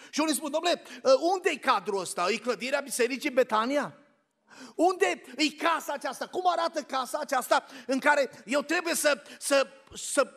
Și 0.09 0.19
unii 0.19 0.33
spun, 0.33 0.51
domnule, 0.51 0.81
ă, 1.03 1.17
unde 1.21 1.49
e 1.49 1.55
cadrul 1.55 1.99
ăsta? 1.99 2.27
E 2.29 2.37
clădirea 2.37 2.79
Bisericii 2.79 3.29
Betania? 3.29 3.97
Unde 4.75 5.23
e 5.37 5.49
casa 5.49 5.93
aceasta? 5.93 6.27
Cum 6.27 6.43
arată 6.45 6.81
casa 6.81 7.19
aceasta 7.21 7.65
în 7.87 7.99
care 7.99 8.43
eu 8.45 8.61
trebuie 8.61 8.95
să, 8.95 9.21
să, 9.39 9.67
să 9.93 10.33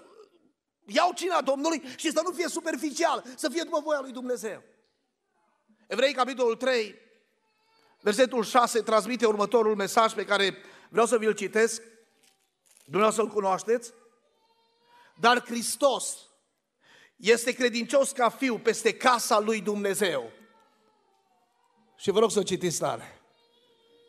iau 0.87 1.13
cina 1.13 1.41
Domnului 1.41 1.83
și 1.97 2.11
să 2.11 2.21
nu 2.25 2.31
fie 2.31 2.49
superficial, 2.49 3.25
să 3.37 3.49
fie 3.49 3.63
după 3.63 3.81
voia 3.81 4.01
lui 4.01 4.13
Dumnezeu? 4.13 4.63
Evrei, 5.87 6.13
capitolul 6.13 6.57
3, 6.57 6.95
versetul 8.01 8.45
6, 8.45 8.83
transmite 8.83 9.27
următorul 9.27 9.77
mesaj 9.77 10.13
pe 10.13 10.25
care 10.25 10.57
vreau 10.89 11.07
să 11.07 11.19
vi-l 11.19 11.35
citesc. 11.35 11.83
Dumneavoastră 12.85 13.25
să-l 13.25 13.33
cunoașteți. 13.33 13.93
Dar 15.21 15.45
Hristos 15.45 16.32
este 17.23 17.53
credincios 17.53 18.11
ca 18.11 18.29
fiu 18.29 18.59
peste 18.59 18.95
casa 18.95 19.39
lui 19.39 19.61
Dumnezeu. 19.61 20.31
Și 21.97 22.11
vă 22.11 22.19
rog 22.19 22.31
să 22.31 22.43
citiți 22.43 22.79
tare. 22.79 23.21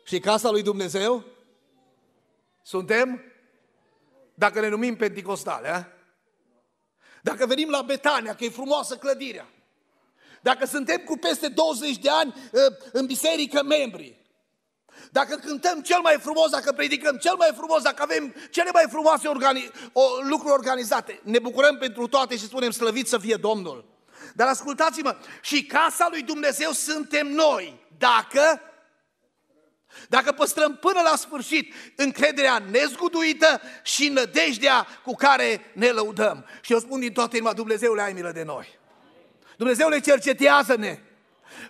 Și 0.04 0.18
casa 0.18 0.50
lui 0.50 0.62
Dumnezeu? 0.62 1.24
Suntem? 2.62 3.22
Dacă 4.34 4.60
ne 4.60 4.68
numim 4.68 4.96
Pentecostale, 4.96 5.68
a? 5.68 5.86
Dacă 7.22 7.46
venim 7.46 7.70
la 7.70 7.82
Betania, 7.82 8.34
că 8.34 8.44
e 8.44 8.48
frumoasă 8.48 8.96
clădirea. 8.96 9.48
Dacă 10.42 10.66
suntem 10.66 10.98
cu 10.98 11.16
peste 11.16 11.48
20 11.48 11.98
de 11.98 12.10
ani 12.10 12.34
ă, 12.54 12.76
în 12.92 13.06
biserică 13.06 13.62
membri. 13.62 14.23
Dacă 15.14 15.36
cântăm 15.36 15.80
cel 15.80 16.00
mai 16.02 16.16
frumos, 16.20 16.50
dacă 16.50 16.72
predicăm 16.72 17.16
cel 17.16 17.34
mai 17.36 17.50
frumos, 17.56 17.82
dacă 17.82 18.02
avem 18.02 18.34
cele 18.50 18.70
mai 18.72 18.84
frumoase 18.88 19.28
organi- 19.28 19.90
o, 19.92 20.02
lucruri 20.28 20.52
organizate, 20.52 21.20
ne 21.22 21.38
bucurăm 21.38 21.76
pentru 21.76 22.06
toate 22.06 22.36
și 22.36 22.44
spunem 22.44 22.70
slăvit 22.70 23.08
să 23.08 23.18
fie 23.18 23.36
Domnul. 23.36 23.84
Dar 24.34 24.48
ascultați-mă, 24.48 25.16
și 25.42 25.64
casa 25.64 26.06
lui 26.10 26.22
Dumnezeu 26.22 26.70
suntem 26.70 27.26
noi, 27.26 27.80
dacă 27.98 28.60
dacă 30.08 30.32
păstrăm 30.32 30.76
până 30.76 31.00
la 31.10 31.16
sfârșit 31.16 31.74
încrederea 31.96 32.58
nezguduită 32.58 33.60
și 33.82 34.08
nădejdea 34.08 34.86
cu 35.04 35.14
care 35.14 35.70
ne 35.74 35.88
lăudăm. 35.88 36.46
Și 36.60 36.72
eu 36.72 36.78
spun 36.78 37.00
din 37.00 37.12
toată 37.12 37.36
inima, 37.36 37.52
Dumnezeule, 37.52 38.02
ai 38.02 38.12
milă 38.12 38.30
de 38.32 38.42
noi. 38.42 38.78
Dumnezeule, 39.56 40.00
cercetează-ne. 40.00 40.98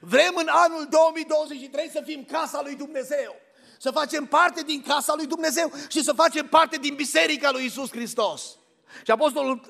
Vrem 0.01 0.35
în 0.37 0.49
anul 0.51 0.87
2023 0.91 1.91
să 1.93 2.03
fim 2.05 2.25
casa 2.25 2.61
lui 2.63 2.75
Dumnezeu. 2.75 3.37
Să 3.79 3.91
facem 3.91 4.27
parte 4.27 4.63
din 4.63 4.83
casa 4.83 5.15
lui 5.17 5.27
Dumnezeu 5.27 5.73
și 5.89 6.03
să 6.03 6.13
facem 6.13 6.47
parte 6.47 6.77
din 6.77 6.95
biserica 6.95 7.51
lui 7.51 7.65
Isus 7.65 7.91
Hristos. 7.91 8.57
Și 9.05 9.11
apostolul, 9.11 9.61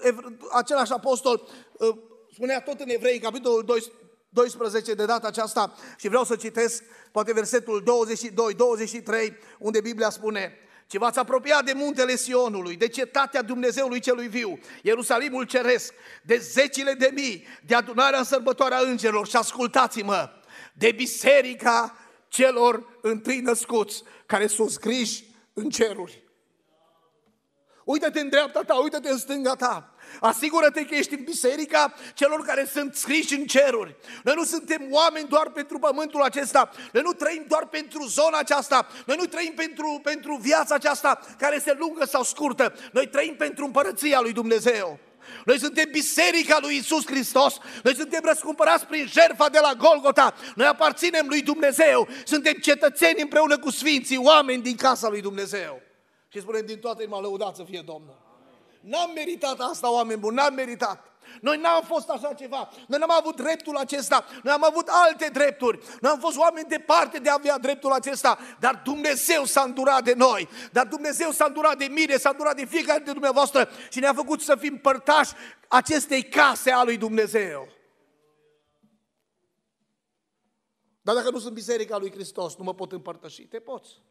același 0.52 0.92
apostol 0.92 1.48
uh, 1.72 1.96
spunea 2.32 2.60
tot 2.60 2.80
în 2.80 2.88
Evrei, 2.88 3.18
capitolul 3.18 3.64
12 4.30 4.94
de 4.94 5.04
data 5.04 5.26
aceasta 5.26 5.74
și 5.98 6.08
vreau 6.08 6.24
să 6.24 6.36
citesc 6.36 6.82
poate 7.12 7.32
versetul 7.32 7.82
22, 7.84 8.54
23, 8.54 9.36
unde 9.58 9.80
Biblia 9.80 10.10
spune 10.10 10.58
ci 10.86 10.96
v-ați 10.96 11.18
apropiat 11.18 11.64
de 11.64 11.72
muntele 11.72 12.16
Sionului, 12.16 12.76
de 12.76 12.88
cetatea 12.88 13.42
Dumnezeului 13.42 14.00
celui 14.00 14.28
viu, 14.28 14.58
Ierusalimul 14.82 15.44
ceresc, 15.44 15.94
de 16.22 16.36
zecile 16.36 16.92
de 16.92 17.10
mii, 17.12 17.46
de 17.66 17.74
adunarea 17.74 18.18
în 18.18 18.24
sărbătoarea 18.24 18.78
îngerilor 18.78 19.26
și 19.26 19.36
ascultați-mă, 19.36 20.30
de 20.72 20.92
biserica 20.92 21.96
celor 22.28 22.98
întâi 23.00 23.40
născuți, 23.40 24.02
care 24.26 24.46
sunt 24.46 24.70
scriși 24.70 25.24
în 25.52 25.70
ceruri. 25.70 26.22
Uită-te 27.84 28.20
în 28.20 28.28
dreapta 28.28 28.60
ta, 28.62 28.74
uită-te 28.74 29.10
în 29.10 29.18
stânga 29.18 29.54
ta. 29.54 29.93
Asigură-te 30.20 30.84
că 30.84 30.94
ești 30.94 31.14
în 31.14 31.22
biserica 31.24 31.94
celor 32.14 32.44
care 32.44 32.68
sunt 32.72 32.94
scriși 32.94 33.34
în 33.34 33.46
ceruri. 33.46 33.96
Noi 34.22 34.34
nu 34.36 34.44
suntem 34.44 34.86
oameni 34.90 35.28
doar 35.28 35.50
pentru 35.50 35.78
pământul 35.78 36.22
acesta. 36.22 36.70
Noi 36.92 37.02
nu 37.02 37.12
trăim 37.12 37.44
doar 37.48 37.66
pentru 37.66 38.06
zona 38.06 38.38
aceasta. 38.38 38.86
Noi 39.06 39.16
nu 39.18 39.24
trăim 39.24 39.52
pentru, 39.56 40.00
pentru 40.02 40.36
viața 40.36 40.74
aceasta 40.74 41.20
care 41.38 41.56
este 41.56 41.76
lungă 41.78 42.04
sau 42.04 42.22
scurtă. 42.22 42.74
Noi 42.92 43.08
trăim 43.08 43.34
pentru 43.34 43.64
împărăția 43.64 44.20
lui 44.20 44.32
Dumnezeu. 44.32 44.98
Noi 45.44 45.58
suntem 45.58 45.88
biserica 45.90 46.58
lui 46.60 46.76
Isus 46.76 47.06
Hristos. 47.06 47.58
Noi 47.82 47.94
suntem 47.94 48.20
răscumpărați 48.24 48.86
prin 48.86 49.06
jertfa 49.06 49.48
de 49.48 49.58
la 49.62 49.72
Golgota. 49.74 50.34
Noi 50.54 50.66
aparținem 50.66 51.26
lui 51.28 51.42
Dumnezeu. 51.42 52.08
Suntem 52.24 52.52
cetățeni 52.52 53.20
împreună 53.20 53.58
cu 53.58 53.70
sfinții, 53.70 54.16
oameni 54.16 54.62
din 54.62 54.76
casa 54.76 55.08
lui 55.08 55.20
Dumnezeu. 55.20 55.80
Și 56.28 56.40
spunem 56.40 56.66
din 56.66 56.78
toată 56.78 57.02
inima, 57.02 57.20
lăudat 57.20 57.56
să 57.56 57.64
fie 57.68 57.82
Domnul. 57.86 58.23
N-am 58.84 59.10
meritat 59.14 59.60
asta, 59.60 59.92
oameni 59.92 60.20
buni, 60.20 60.36
n-am 60.36 60.54
meritat. 60.54 61.12
Noi 61.40 61.58
n-am 61.58 61.82
fost 61.82 62.08
așa 62.08 62.32
ceva, 62.32 62.70
noi 62.88 62.98
n-am 62.98 63.10
avut 63.10 63.36
dreptul 63.36 63.76
acesta, 63.76 64.24
noi 64.42 64.52
am 64.52 64.64
avut 64.64 64.88
alte 64.88 65.28
drepturi, 65.28 65.78
noi 66.00 66.10
am 66.10 66.18
fost 66.18 66.36
oameni 66.36 66.68
departe 66.68 67.18
de 67.18 67.28
a 67.28 67.34
avea 67.34 67.58
dreptul 67.58 67.92
acesta, 67.92 68.38
dar 68.60 68.80
Dumnezeu 68.84 69.44
s-a 69.44 69.62
îndurat 69.62 70.04
de 70.04 70.14
noi, 70.14 70.48
dar 70.72 70.86
Dumnezeu 70.86 71.30
s-a 71.30 71.44
îndurat 71.44 71.78
de 71.78 71.84
mine, 71.84 72.16
s-a 72.16 72.30
îndurat 72.30 72.56
de 72.56 72.64
fiecare 72.64 72.96
dintre 72.96 73.12
dumneavoastră 73.12 73.68
și 73.90 73.98
ne-a 73.98 74.14
făcut 74.14 74.40
să 74.40 74.56
fim 74.56 74.78
părtași 74.78 75.32
acestei 75.68 76.22
case 76.22 76.70
a 76.70 76.84
lui 76.84 76.96
Dumnezeu. 76.96 77.68
Dar 81.02 81.14
dacă 81.14 81.30
nu 81.30 81.38
sunt 81.38 81.54
biserica 81.54 81.96
lui 81.96 82.10
Hristos, 82.10 82.56
nu 82.56 82.64
mă 82.64 82.74
pot 82.74 82.92
împărtăși. 82.92 83.42
Te 83.42 83.58
poți. 83.58 84.02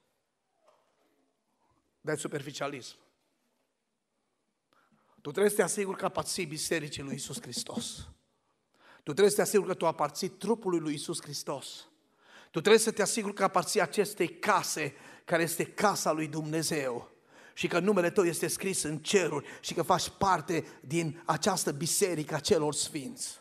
Dar 2.01 2.17
superficialism. 2.17 2.95
Tu 5.23 5.29
trebuie 5.31 5.49
să 5.49 5.55
te 5.55 5.63
asiguri 5.63 5.97
că 5.97 6.05
aparții 6.05 6.45
bisericii 6.45 7.03
lui 7.03 7.15
Isus 7.15 7.41
Hristos. 7.41 8.07
Tu 8.95 9.11
trebuie 9.11 9.29
să 9.29 9.35
te 9.35 9.41
asiguri 9.41 9.69
că 9.69 9.75
tu 9.75 9.87
aparții 9.87 10.27
trupului 10.29 10.79
lui 10.79 10.93
Isus 10.93 11.21
Hristos. 11.21 11.87
Tu 12.51 12.59
trebuie 12.59 12.81
să 12.81 12.91
te 12.91 13.01
asiguri 13.01 13.33
că 13.33 13.43
aparții 13.43 13.81
acestei 13.81 14.39
case 14.39 14.95
care 15.25 15.43
este 15.43 15.65
casa 15.65 16.11
lui 16.11 16.27
Dumnezeu 16.27 17.11
și 17.53 17.67
că 17.67 17.79
numele 17.79 18.09
tău 18.09 18.23
este 18.23 18.47
scris 18.47 18.83
în 18.83 18.97
ceruri 18.97 19.47
și 19.61 19.73
că 19.73 19.81
faci 19.81 20.09
parte 20.09 20.65
din 20.81 21.21
această 21.25 21.71
biserică 21.71 22.35
a 22.35 22.39
celor 22.39 22.73
sfinți. 22.73 23.39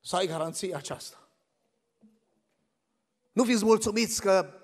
Să 0.00 0.16
ai 0.16 0.26
garanția 0.26 0.76
aceasta. 0.76 1.28
Nu 3.32 3.44
fiți 3.44 3.64
mulțumiți 3.64 4.20
că 4.20 4.54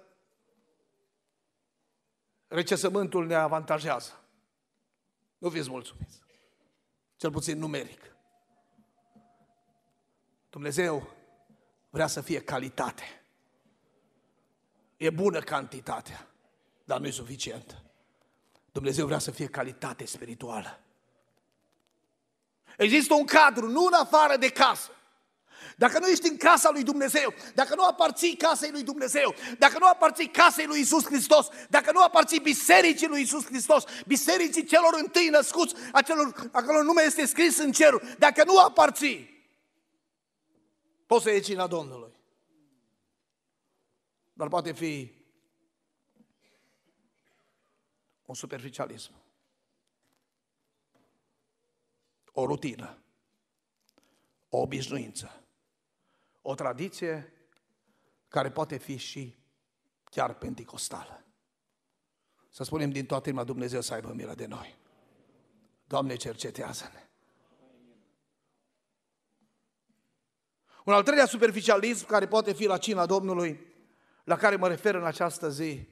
recesământul 2.49 3.27
ne 3.27 3.35
avantajează. 3.35 4.23
Nu 5.39 5.51
fiți 5.51 5.71
mulțumiți. 5.71 6.19
Cel 7.17 7.31
puțin 7.31 7.59
numeric. 7.59 8.17
Dumnezeu 10.51 11.09
vrea 11.91 12.07
să 12.07 12.21
fie 12.21 12.41
calitate. 12.41 13.23
E 14.97 15.11
bună 15.11 15.41
cantitatea, 15.41 16.29
dar 16.85 17.01
nu 17.01 17.07
e 17.07 17.11
suficient. 17.11 17.83
Dumnezeu 18.73 19.07
vrea 19.07 19.19
să 19.19 19.31
fie 19.31 19.47
calitate 19.47 20.07
spirituală. 20.07 20.81
Există 22.77 23.15
un 23.15 23.25
cadru, 23.25 23.69
nu 23.69 23.85
în 23.85 23.93
afară 23.93 24.37
de 24.37 24.51
casă. 24.51 24.91
Dacă 25.77 25.99
nu 25.99 26.07
ești 26.07 26.29
în 26.29 26.37
casa 26.37 26.71
lui 26.71 26.83
Dumnezeu, 26.83 27.35
dacă 27.55 27.75
nu 27.75 27.85
aparții 27.85 28.37
casei 28.37 28.71
lui 28.71 28.83
Dumnezeu, 28.83 29.35
dacă 29.59 29.79
nu 29.79 29.87
aparții 29.87 30.29
casei 30.29 30.67
lui 30.67 30.81
Isus 30.81 31.05
Hristos, 31.05 31.49
dacă 31.69 31.93
nu 31.93 32.03
aparții 32.03 32.41
bisericii 32.41 33.07
lui 33.07 33.23
Isus 33.23 33.45
Hristos, 33.45 33.85
bisericii 34.07 34.65
celor 34.65 34.95
întâi 34.99 35.29
născuți, 35.29 35.75
acelor, 35.93 36.49
acolo 36.53 36.83
nume 36.83 37.03
este 37.03 37.27
scris 37.27 37.59
în 37.59 37.73
cerul, 37.73 38.03
dacă 38.19 38.45
nu 38.45 38.59
aparții, 38.59 39.47
poți 41.07 41.23
să 41.23 41.31
ieși 41.31 41.45
cina 41.45 41.67
Domnului. 41.67 42.13
Dar 44.33 44.49
poate 44.49 44.73
fi 44.73 45.13
un 48.25 48.35
superficialism. 48.35 49.13
o 52.41 52.47
rutină, 52.47 52.99
o 54.49 54.59
obișnuință, 54.59 55.45
o 56.51 56.55
tradiție 56.55 57.33
care 58.29 58.51
poate 58.51 58.77
fi 58.77 58.97
și 58.97 59.39
chiar 60.05 60.35
penticostală. 60.35 61.25
Să 62.49 62.65
spunem 62.65 62.91
din 62.91 63.07
toată 63.07 63.29
inima 63.29 63.45
Dumnezeu 63.45 63.81
să 63.81 63.95
aibă 63.95 64.13
milă 64.13 64.35
de 64.35 64.47
noi. 64.47 64.79
Doamne, 65.87 66.17
cercetează-ne. 66.17 67.09
Un 70.85 70.93
al 70.93 71.03
treilea 71.03 71.27
superficialism 71.27 72.07
care 72.07 72.29
poate 72.29 72.53
fi 72.53 72.67
la 72.67 72.79
cina 72.79 73.07
Domnului, 73.07 73.67
la 74.25 74.37
care 74.37 74.57
mă 74.57 74.69
refer 74.69 74.95
în 74.95 75.05
această 75.05 75.51
zi, 75.51 75.89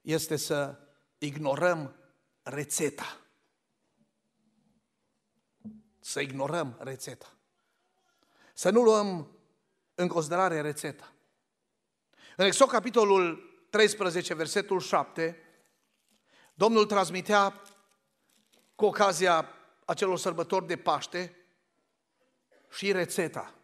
este 0.00 0.36
să 0.36 0.78
ignorăm 1.18 1.94
rețeta. 2.42 3.20
Să 6.00 6.20
ignorăm 6.20 6.76
rețeta. 6.80 7.36
Să 8.54 8.70
nu 8.70 8.82
luăm 8.82 9.35
în 9.96 10.08
considerare 10.08 10.60
rețeta. 10.60 11.12
În 12.36 12.44
Exod, 12.44 12.68
capitolul 12.68 13.54
13, 13.70 14.34
versetul 14.34 14.80
7, 14.80 15.40
Domnul 16.54 16.86
transmitea 16.86 17.62
cu 18.74 18.84
ocazia 18.84 19.48
acelor 19.84 20.18
sărbători 20.18 20.66
de 20.66 20.76
Paște 20.76 21.36
și 22.70 22.92
rețeta. 22.92 23.54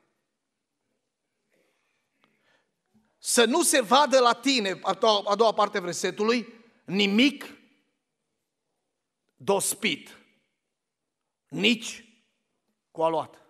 Să 3.18 3.44
nu 3.44 3.62
se 3.62 3.80
vadă 3.80 4.18
la 4.18 4.32
tine, 4.32 4.78
a 4.82 4.94
doua, 4.94 5.22
a 5.26 5.34
doua 5.34 5.52
parte 5.52 5.78
a 5.78 5.80
versetului, 5.80 6.64
nimic 6.84 7.44
dospit, 9.36 10.18
nici 11.48 12.04
cu 12.90 13.02
aluat. 13.02 13.41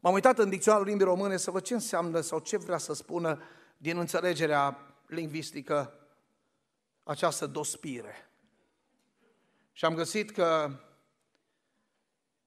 M-am 0.00 0.12
uitat 0.12 0.38
în 0.38 0.48
dicționarul 0.48 0.86
limbii 0.86 1.04
române 1.04 1.36
să 1.36 1.50
văd 1.50 1.62
ce 1.62 1.74
înseamnă 1.74 2.20
sau 2.20 2.38
ce 2.38 2.56
vrea 2.56 2.78
să 2.78 2.92
spună 2.92 3.42
din 3.76 3.98
înțelegerea 3.98 4.78
lingvistică 5.06 5.92
această 7.02 7.46
dospire. 7.46 8.30
Și 9.72 9.84
am 9.84 9.94
găsit 9.94 10.30
că 10.30 10.70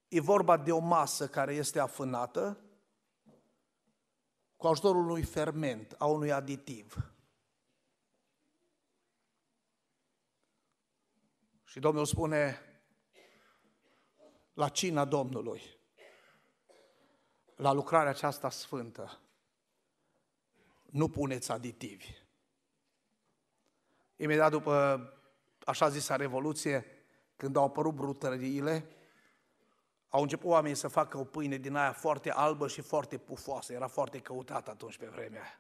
e 0.08 0.22
vorba 0.22 0.58
de 0.58 0.72
o 0.72 0.80
masă 0.80 1.28
care 1.28 1.54
este 1.54 1.80
afânată 1.80 2.58
cu 4.58 4.68
ajutorul 4.68 5.02
unui 5.02 5.24
ferment, 5.24 5.96
a 5.98 6.06
unui 6.06 6.32
aditiv. 6.32 7.12
Și 11.64 11.80
Domnul 11.80 12.06
spune, 12.06 12.60
la 14.54 14.70
cina 14.70 15.06
Domnului, 15.06 15.81
la 17.62 17.72
lucrarea 17.72 18.10
aceasta 18.10 18.50
sfântă, 18.50 19.20
nu 20.86 21.10
puneți 21.10 21.52
aditivi. 21.52 22.14
Imediat 24.16 24.52
după 24.52 25.02
așa 25.66 25.90
zisa 25.90 26.16
revoluție, 26.16 26.86
când 27.36 27.56
au 27.56 27.64
apărut 27.64 27.94
brutăriile, 27.94 28.90
au 30.10 30.22
început 30.22 30.50
oamenii 30.50 30.78
să 30.78 30.88
facă 30.88 31.18
o 31.18 31.24
pâine 31.24 31.58
din 31.58 31.76
aia 31.76 31.92
foarte 31.92 32.32
albă 32.32 32.68
și 32.68 32.82
foarte 32.82 33.18
pufoasă. 33.18 33.74
Era 33.74 33.88
foarte 33.88 34.20
căutată 34.20 34.70
atunci 34.70 34.98
pe 34.98 35.06
vremea 35.06 35.42
aia. 35.42 35.60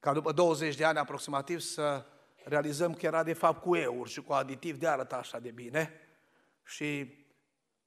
Ca 0.00 0.12
după 0.12 0.32
20 0.32 0.76
de 0.76 0.84
ani 0.84 0.98
aproximativ 0.98 1.60
să 1.60 2.06
realizăm 2.44 2.94
că 2.94 3.06
era 3.06 3.22
de 3.22 3.32
fapt 3.32 3.60
cu 3.60 3.76
eur 3.76 4.08
și 4.08 4.22
cu 4.22 4.32
aditiv 4.32 4.78
de 4.78 4.88
arăta 4.88 5.16
așa 5.16 5.38
de 5.38 5.50
bine 5.50 5.92
și 6.64 7.14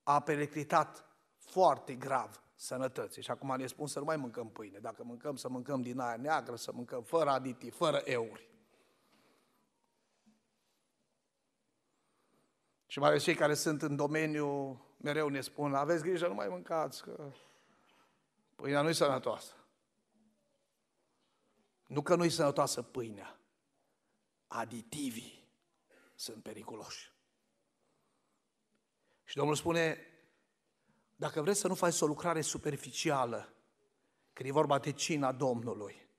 a 0.04 0.20
periclitat 0.20 1.06
foarte 1.38 1.94
grav 1.94 2.45
sănătății. 2.56 3.22
Și 3.22 3.32
acum 3.32 3.56
ne 3.56 3.68
spun 3.68 3.88
să 3.88 4.00
nu 4.00 4.06
mai 4.06 4.18
mâncăm 4.18 4.50
pâine. 4.50 4.80
Dacă 4.80 5.04
mâncăm, 5.04 5.36
să 5.36 5.50
mâncăm 5.50 5.82
din 5.82 6.00
aia 6.00 6.16
neagră, 6.16 6.56
să 6.56 6.72
mâncăm 6.72 7.04
fără 7.04 7.30
aditiv, 7.30 7.76
fără 7.76 8.02
euri. 8.04 8.50
Și 12.86 13.00
mai 13.00 13.10
ales 13.10 13.24
cei 13.24 13.36
care 13.36 13.54
sunt 13.54 13.82
în 13.82 13.96
domeniu, 13.96 14.82
mereu 14.98 15.28
ne 15.28 15.42
spun, 15.42 15.74
aveți 15.74 16.04
grijă, 16.04 16.28
nu 16.28 16.34
mai 16.34 16.48
mâncați, 16.48 17.04
că 17.04 17.32
pâinea 18.56 18.82
nu-i 18.82 18.94
sănătoasă. 18.94 19.54
Nu 21.88 22.02
că 22.02 22.16
nu-i 22.16 22.30
sănătoasă 22.30 22.82
pâinea, 22.82 23.40
aditivii 24.48 25.48
sunt 26.16 26.44
periculoși. 26.44 27.14
Și 29.24 29.36
Domnul 29.36 29.56
spune, 29.56 29.98
dacă 31.16 31.42
vreți 31.42 31.60
să 31.60 31.68
nu 31.68 31.76
faci 31.76 32.02
o 32.02 32.06
lucrare 32.06 32.42
superficială, 32.42 33.54
când 34.34 34.50
e 34.50 34.52
vorba 34.52 34.80
de 34.80 34.92
cina 34.92 35.32
Domnului, 35.32 36.10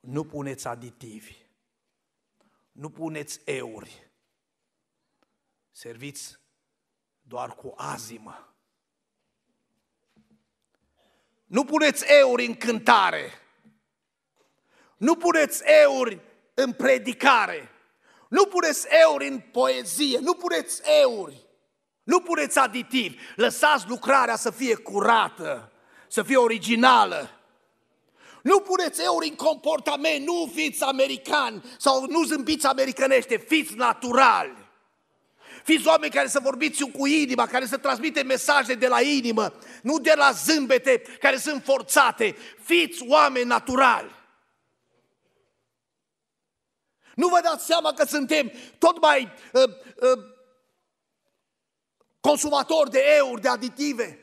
nu 0.00 0.24
puneți 0.24 0.66
aditivi, 0.66 1.36
nu 2.72 2.90
puneți 2.90 3.40
euri, 3.44 4.10
serviți 5.70 6.38
doar 7.22 7.54
cu 7.54 7.74
azimă. 7.76 8.54
Nu 11.44 11.64
puneți 11.64 12.04
euri 12.06 12.46
în 12.46 12.56
cântare, 12.56 13.30
nu 14.96 15.16
puneți 15.16 15.62
euri 15.64 16.20
în 16.54 16.72
predicare, 16.72 17.68
nu 18.28 18.46
puneți 18.46 18.86
euri 18.88 19.26
în 19.26 19.40
poezie, 19.40 20.18
nu 20.18 20.34
puneți 20.34 20.82
euri 21.02 21.45
nu 22.06 22.20
puneți 22.20 22.58
aditivi, 22.58 23.18
lăsați 23.36 23.88
lucrarea 23.88 24.36
să 24.36 24.50
fie 24.50 24.74
curată, 24.74 25.72
să 26.08 26.22
fie 26.22 26.36
originală. 26.36 27.30
Nu 28.42 28.60
puneți 28.60 29.02
euri 29.02 29.28
în 29.28 29.34
comportament, 29.34 30.26
nu 30.26 30.50
fiți 30.54 30.82
americani 30.82 31.64
sau 31.78 32.06
nu 32.08 32.24
zâmbiți 32.24 32.66
americanește, 32.66 33.36
fiți 33.36 33.74
naturali. 33.74 34.56
Fiți 35.64 35.86
oameni 35.86 36.12
care 36.12 36.28
să 36.28 36.40
vorbiți 36.42 36.84
cu 36.84 37.06
inima, 37.06 37.46
care 37.46 37.66
să 37.66 37.76
transmite 37.76 38.22
mesaje 38.22 38.74
de 38.74 38.86
la 38.86 39.00
inimă, 39.00 39.54
nu 39.82 39.98
de 39.98 40.12
la 40.16 40.30
zâmbete 40.30 41.02
care 41.20 41.36
sunt 41.36 41.64
forțate. 41.64 42.36
Fiți 42.62 43.04
oameni 43.08 43.46
naturali. 43.46 44.14
Nu 47.14 47.28
vă 47.28 47.40
dați 47.42 47.66
seama 47.66 47.92
că 47.92 48.04
suntem 48.04 48.52
tot 48.78 49.00
mai 49.00 49.32
uh, 49.52 49.62
uh, 49.62 50.34
consumatori 52.26 52.90
de 52.90 53.04
euri, 53.16 53.40
de 53.40 53.48
aditive. 53.48 54.20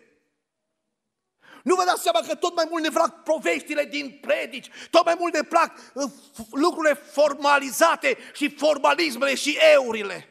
Nu 1.64 1.76
vă 1.76 1.84
dați 1.86 2.02
seama 2.02 2.20
că 2.28 2.36
tot 2.36 2.56
mai 2.56 2.68
mult 2.70 2.84
ne 2.84 2.90
plac 2.90 3.24
poveștile 3.24 3.86
din 3.86 4.20
predici, 4.22 4.70
tot 4.90 5.06
mai 5.06 5.16
mult 5.20 5.34
ne 5.34 5.42
plac 5.42 5.72
uh, 5.94 6.12
lucrurile 6.52 6.94
formalizate 6.94 8.18
și 8.34 8.56
formalismele 8.56 9.36
și 9.36 9.58
eurile. 9.74 10.28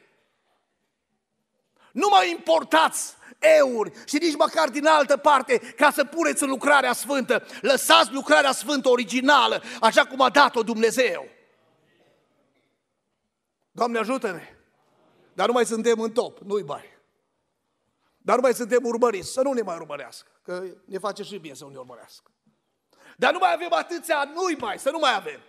Nu 1.92 2.08
mai 2.08 2.30
importați 2.30 3.14
euri 3.38 3.92
și 4.06 4.16
nici 4.16 4.36
măcar 4.36 4.68
din 4.68 4.86
altă 4.86 5.16
parte 5.16 5.58
ca 5.58 5.90
să 5.90 6.04
puneți 6.04 6.42
în 6.42 6.48
lucrarea 6.48 6.92
sfântă. 6.92 7.46
Lăsați 7.60 8.12
lucrarea 8.12 8.52
sfântă 8.52 8.88
originală, 8.88 9.62
așa 9.80 10.06
cum 10.06 10.20
a 10.20 10.30
dat-o 10.30 10.62
Dumnezeu. 10.62 11.28
Doamne 13.70 13.98
ajută-ne! 13.98 14.48
Dar 15.34 15.46
nu 15.46 15.52
mai 15.52 15.66
suntem 15.66 16.00
în 16.00 16.12
top, 16.12 16.38
nu-i 16.38 16.62
bai. 16.62 16.91
Dar 18.22 18.34
nu 18.36 18.42
mai 18.42 18.54
suntem 18.54 18.84
urmăriți, 18.84 19.32
să 19.32 19.42
nu 19.42 19.52
ne 19.52 19.62
mai 19.62 19.76
urmărească, 19.76 20.30
că 20.42 20.64
ne 20.84 20.98
face 20.98 21.22
și 21.22 21.38
bine 21.38 21.54
să 21.54 21.64
nu 21.64 21.70
ne 21.70 21.78
urmărească. 21.78 22.30
Dar 23.16 23.32
nu 23.32 23.38
mai 23.38 23.52
avem 23.52 23.72
atâția, 23.72 24.24
nu-i 24.24 24.56
mai, 24.56 24.78
să 24.78 24.90
nu 24.90 24.98
mai 24.98 25.14
avem. 25.14 25.40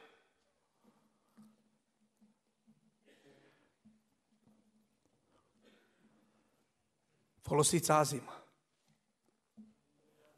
Folosiți 7.42 7.92
azimă. 7.92 8.48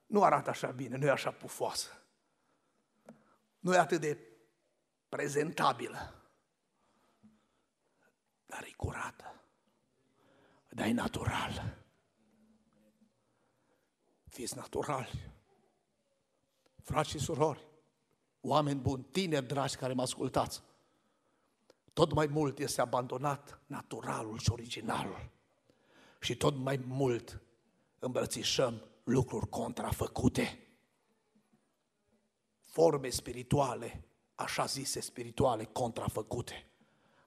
Nu 0.06 0.24
arată 0.24 0.50
așa 0.50 0.72
bine, 0.72 0.98
nu 0.98 1.06
e 1.06 1.10
așa 1.10 1.32
pufoasă. 1.32 2.02
Nu 3.60 3.74
e 3.74 3.78
atât 3.78 4.02
de 4.02 4.20
prezentabilă. 5.10 6.30
Dar 8.46 8.64
e 8.64 8.74
curată. 8.76 9.44
Dar 10.70 10.86
e 10.86 10.92
naturală. 10.92 11.85
Fiți 14.36 14.56
naturali. 14.56 15.32
Frați 16.82 17.10
și 17.10 17.20
surori, 17.20 17.68
oameni 18.42 18.80
buni, 18.80 19.04
tineri 19.04 19.46
dragi 19.46 19.76
care 19.76 19.94
mă 19.94 20.02
ascultați, 20.02 20.62
tot 21.94 22.14
mai 22.14 22.26
mult 22.26 22.60
este 22.60 22.82
abandonat 22.82 23.60
naturalul 23.66 24.40
și 24.40 24.52
originalul. 24.52 25.30
Și 26.20 26.36
tot 26.36 26.56
mai 26.56 26.84
mult 26.88 27.42
îmbrățișăm 28.00 28.82
lucruri 29.04 29.50
contrafăcute. 29.50 30.68
Forme 32.62 33.10
spirituale, 33.10 34.04
așa 34.36 34.66
zise 34.66 35.00
spirituale, 35.00 35.66
contrafăcute. 35.66 36.68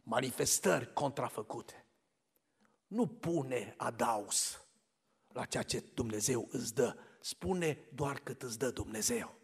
manifestări 0.03 0.93
contrafăcute. 0.93 1.87
Nu 2.87 3.07
pune 3.07 3.75
adaus 3.77 4.68
la 5.39 5.45
ceea 5.45 5.63
ce 5.63 5.83
Dumnezeu 5.95 6.49
îți 6.51 6.75
dă. 6.75 6.95
Spune 7.21 7.79
doar 7.95 8.21
cât 8.23 8.43
îți 8.43 8.59
dă 8.59 8.71
Dumnezeu. 8.71 9.35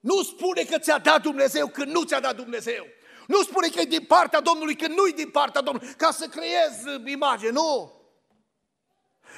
Nu 0.00 0.22
spune 0.22 0.62
că 0.62 0.78
ți-a 0.78 0.98
dat 0.98 1.22
Dumnezeu 1.22 1.66
când 1.66 1.92
nu 1.92 2.02
ți-a 2.02 2.20
dat 2.20 2.36
Dumnezeu. 2.36 2.86
Nu 3.26 3.42
spune 3.42 3.68
că 3.68 3.80
e 3.80 3.84
din 3.84 4.04
partea 4.04 4.40
Domnului 4.40 4.74
când 4.74 4.94
nu 4.94 5.06
e 5.06 5.10
din 5.10 5.30
partea 5.30 5.60
Domnului, 5.60 5.94
ca 5.96 6.10
să 6.10 6.26
creezi 6.26 7.10
imagine, 7.10 7.50
nu. 7.50 7.96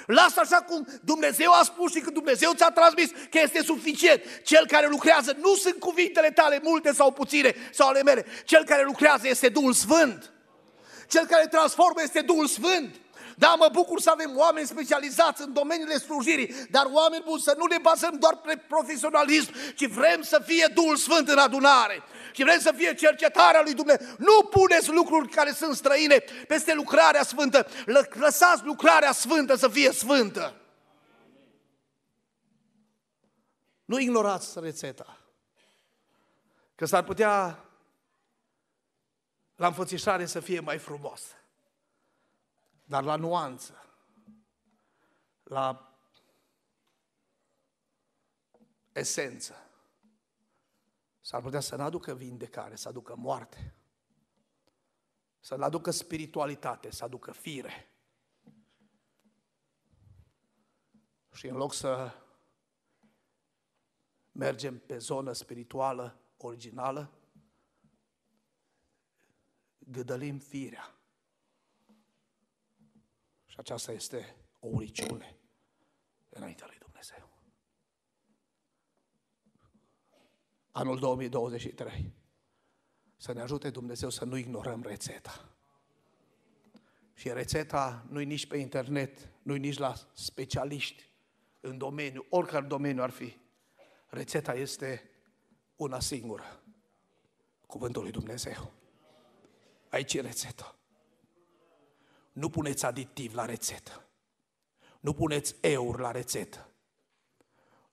Lasă 0.07 0.41
așa 0.41 0.63
cum 0.63 0.87
Dumnezeu 1.03 1.53
a 1.53 1.63
spus 1.63 1.93
și 1.93 2.01
că 2.01 2.11
Dumnezeu 2.11 2.53
ți-a 2.53 2.71
transmis 2.71 3.11
că 3.31 3.39
este 3.39 3.63
suficient. 3.63 4.23
Cel 4.45 4.67
care 4.67 4.89
lucrează 4.89 5.37
nu 5.39 5.55
sunt 5.55 5.79
cuvintele 5.79 6.31
tale 6.31 6.61
multe 6.63 6.93
sau 6.93 7.13
puține 7.13 7.55
sau 7.73 7.89
ale 7.89 8.03
mele. 8.03 8.27
Cel 8.45 8.65
care 8.65 8.85
lucrează 8.85 9.29
este 9.29 9.49
Duhul 9.49 9.73
Sfânt. 9.73 10.33
Cel 11.09 11.27
care 11.27 11.47
transformă 11.47 12.03
este 12.03 12.21
Duhul 12.21 12.47
Sfânt. 12.47 13.01
Da, 13.41 13.55
mă 13.59 13.69
bucur 13.73 14.01
să 14.01 14.11
avem 14.11 14.37
oameni 14.37 14.67
specializați 14.67 15.43
în 15.43 15.53
domeniile 15.53 15.99
slujirii, 15.99 16.55
dar 16.71 16.89
oameni 16.93 17.23
buni 17.23 17.41
să 17.41 17.55
nu 17.59 17.65
ne 17.65 17.77
bazăm 17.83 18.19
doar 18.19 18.37
pe 18.37 18.57
profesionalism, 18.69 19.53
ci 19.75 19.87
vrem 19.87 20.23
să 20.23 20.43
fie 20.45 20.67
Duhul 20.75 20.97
Sfânt 20.97 21.29
în 21.29 21.39
adunare. 21.39 22.03
Și 22.33 22.43
vrem 22.43 22.59
să 22.61 22.73
fie 22.77 22.95
cercetarea 22.95 23.63
lui 23.63 23.75
Dumnezeu. 23.75 24.07
Nu 24.19 24.49
puneți 24.51 24.91
lucruri 24.91 25.29
care 25.29 25.53
sunt 25.53 25.77
străine 25.77 26.25
peste 26.49 26.75
lucrarea 26.75 27.23
sfântă. 27.23 27.67
Lăsați 28.13 28.65
lucrarea 28.65 29.13
sfântă 29.13 29.55
să 29.55 29.69
fie 29.69 29.93
sfântă. 29.93 30.55
Nu 33.85 33.99
ignorați 33.99 34.61
rețeta. 34.61 35.19
Că 36.75 36.87
s-ar 36.87 37.03
putea 37.03 37.65
la 39.57 39.67
înfățișare 39.67 40.27
să 40.27 40.41
fie 40.41 40.61
mai 40.61 40.79
frumos. 40.79 41.23
Dar 42.91 43.05
la 43.05 43.17
nuanță, 43.17 43.85
la 45.43 45.95
esență, 48.93 49.55
s-ar 51.21 51.43
putea 51.43 51.61
să 51.61 51.77
nu 51.77 51.83
aducă 51.83 52.15
vindecare, 52.15 52.77
să 52.77 52.89
aducă 52.89 53.17
moarte, 53.17 53.75
să 55.41 55.57
nu 55.57 55.65
aducă 55.65 55.91
spiritualitate, 55.91 56.91
să 56.91 57.05
aducă 57.05 57.33
fire. 57.33 57.89
Și 61.33 61.47
în 61.47 61.57
loc 61.57 61.73
să 61.73 62.15
mergem 64.33 64.79
pe 64.79 64.99
zonă 64.99 65.33
spirituală 65.33 66.21
originală, 66.37 67.11
gâdălim 69.79 70.39
firea. 70.39 71.00
Și 73.61 73.67
aceasta 73.67 73.93
este 73.93 74.37
o 74.61 74.67
uriciune 74.67 75.37
înaintea 76.29 76.67
lui 76.67 76.79
Dumnezeu. 76.79 77.29
Anul 80.71 80.99
2023. 80.99 82.13
Să 83.17 83.33
ne 83.33 83.41
ajute 83.41 83.71
Dumnezeu 83.71 84.11
să 84.11 84.25
nu 84.25 84.37
ignorăm 84.37 84.83
rețeta. 84.83 85.49
Și 87.15 87.33
rețeta 87.33 88.07
nu-i 88.09 88.25
nici 88.25 88.47
pe 88.47 88.57
internet, 88.57 89.29
nu-i 89.43 89.59
nici 89.59 89.79
la 89.79 89.95
specialiști 90.13 91.11
în 91.61 91.79
domeniu, 91.79 92.27
oricare 92.29 92.67
domeniu 92.67 93.03
ar 93.03 93.11
fi. 93.11 93.37
Rețeta 94.07 94.55
este 94.55 95.11
una 95.77 96.01
singură. 96.01 96.63
Cuvântul 97.67 98.03
lui 98.03 98.11
Dumnezeu. 98.11 98.73
Aici 99.89 100.15
e 100.15 100.21
rețeta. 100.21 100.80
Nu 102.41 102.51
puneți 102.51 102.85
aditiv 102.85 103.35
la 103.35 103.45
rețetă. 103.45 104.05
Nu 105.01 105.13
puneți 105.13 105.55
eur 105.61 105.99
la 105.99 106.11
rețetă. 106.11 106.69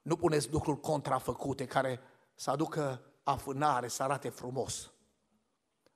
Nu 0.01 0.15
puneți 0.15 0.51
lucruri 0.51 0.79
contrafăcute 0.79 1.65
care 1.65 1.99
să 2.35 2.51
aducă 2.51 3.01
afânare, 3.23 3.87
să 3.87 4.03
arate 4.03 4.29
frumos. 4.29 4.91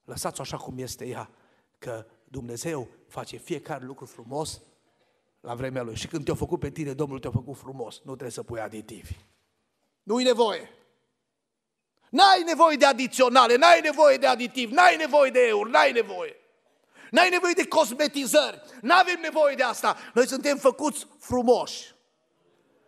Lăsați-o 0.05 0.43
așa 0.43 0.57
cum 0.57 0.77
este 0.77 1.07
ea, 1.07 1.29
că 1.77 2.05
Dumnezeu 2.23 2.87
face 3.07 3.37
fiecare 3.37 3.85
lucru 3.85 4.05
frumos 4.05 4.61
la 5.39 5.55
vremea 5.55 5.81
Lui. 5.81 5.95
Și 5.95 6.07
când 6.07 6.25
te-a 6.25 6.35
făcut 6.35 6.59
pe 6.59 6.69
tine, 6.69 6.93
Domnul 6.93 7.19
te-a 7.19 7.31
făcut 7.31 7.57
frumos. 7.57 7.97
Nu 7.97 8.11
trebuie 8.11 8.31
să 8.31 8.43
pui 8.43 8.59
aditivi. 8.59 9.15
Nu-i 10.03 10.23
nevoie. 10.23 10.69
N-ai 12.09 12.43
nevoie 12.45 12.77
de 12.77 12.85
adiționale, 12.85 13.55
n-ai 13.55 13.81
nevoie 13.81 14.17
de 14.17 14.27
aditiv, 14.27 14.71
n-ai 14.71 14.95
nevoie 14.95 15.31
de 15.31 15.47
eur, 15.47 15.67
n-ai 15.67 15.91
nevoie. 15.91 16.35
N-ai 17.11 17.29
nevoie 17.29 17.53
de 17.53 17.67
cosmetizări, 17.67 18.61
n-avem 18.81 19.19
nevoie 19.21 19.55
de 19.55 19.63
asta. 19.63 19.97
Noi 20.13 20.27
suntem 20.27 20.57
făcuți 20.57 21.07
frumoși. 21.19 21.95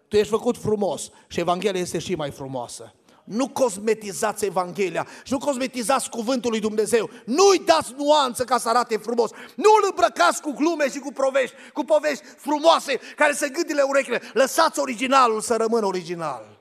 Tu 0.08 0.16
ești 0.16 0.32
făcut 0.32 0.58
frumos 0.58 1.10
și 1.28 1.40
Evanghelia 1.40 1.82
este 1.82 2.00
și 2.00 2.16
mai 2.16 2.32
frumoasă. 2.32 2.96
Nu 3.24 3.50
cosmetizați 3.50 4.46
Evanghelia 4.46 5.08
și 5.24 5.32
nu 5.32 5.38
cosmetizați 5.38 6.10
cuvântul 6.10 6.50
lui 6.50 6.60
Dumnezeu. 6.60 7.10
Nu-i 7.26 7.60
dați 7.66 7.94
nuanță 7.94 8.44
ca 8.44 8.58
să 8.58 8.70
arate 8.70 8.98
frumos. 8.98 9.32
Nu 9.56 9.70
îl 9.82 9.88
îmbrăcați 9.90 10.42
cu 10.42 10.52
glume 10.52 10.90
și 10.90 11.00
cu 11.00 11.12
povești, 11.12 11.56
cu 11.74 11.84
povești 11.84 12.24
frumoase 12.24 13.00
care 13.16 13.34
să 13.34 13.48
gândile 13.48 13.82
urechile. 13.82 14.22
Lăsați 14.34 14.80
originalul 14.80 15.42
să 15.42 15.56
rămână 15.56 15.86
original. 15.86 16.60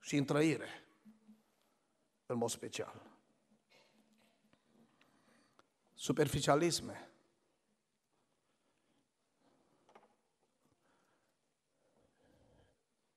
Și 0.00 0.16
în 0.16 0.24
trăire, 0.24 0.68
în 2.26 2.36
mod 2.36 2.50
special. 2.50 3.09
Superficialisme. 6.00 7.10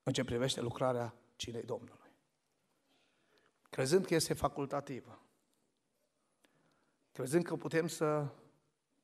în 0.03 0.13
ce 0.13 0.23
privește 0.23 0.61
lucrarea 0.61 1.15
cinei 1.35 1.63
Domnului. 1.63 2.11
Crezând 3.69 4.05
că 4.05 4.13
este 4.13 4.33
facultativă, 4.33 5.21
crezând 7.11 7.43
că 7.43 7.55
putem 7.55 7.87
să 7.87 8.27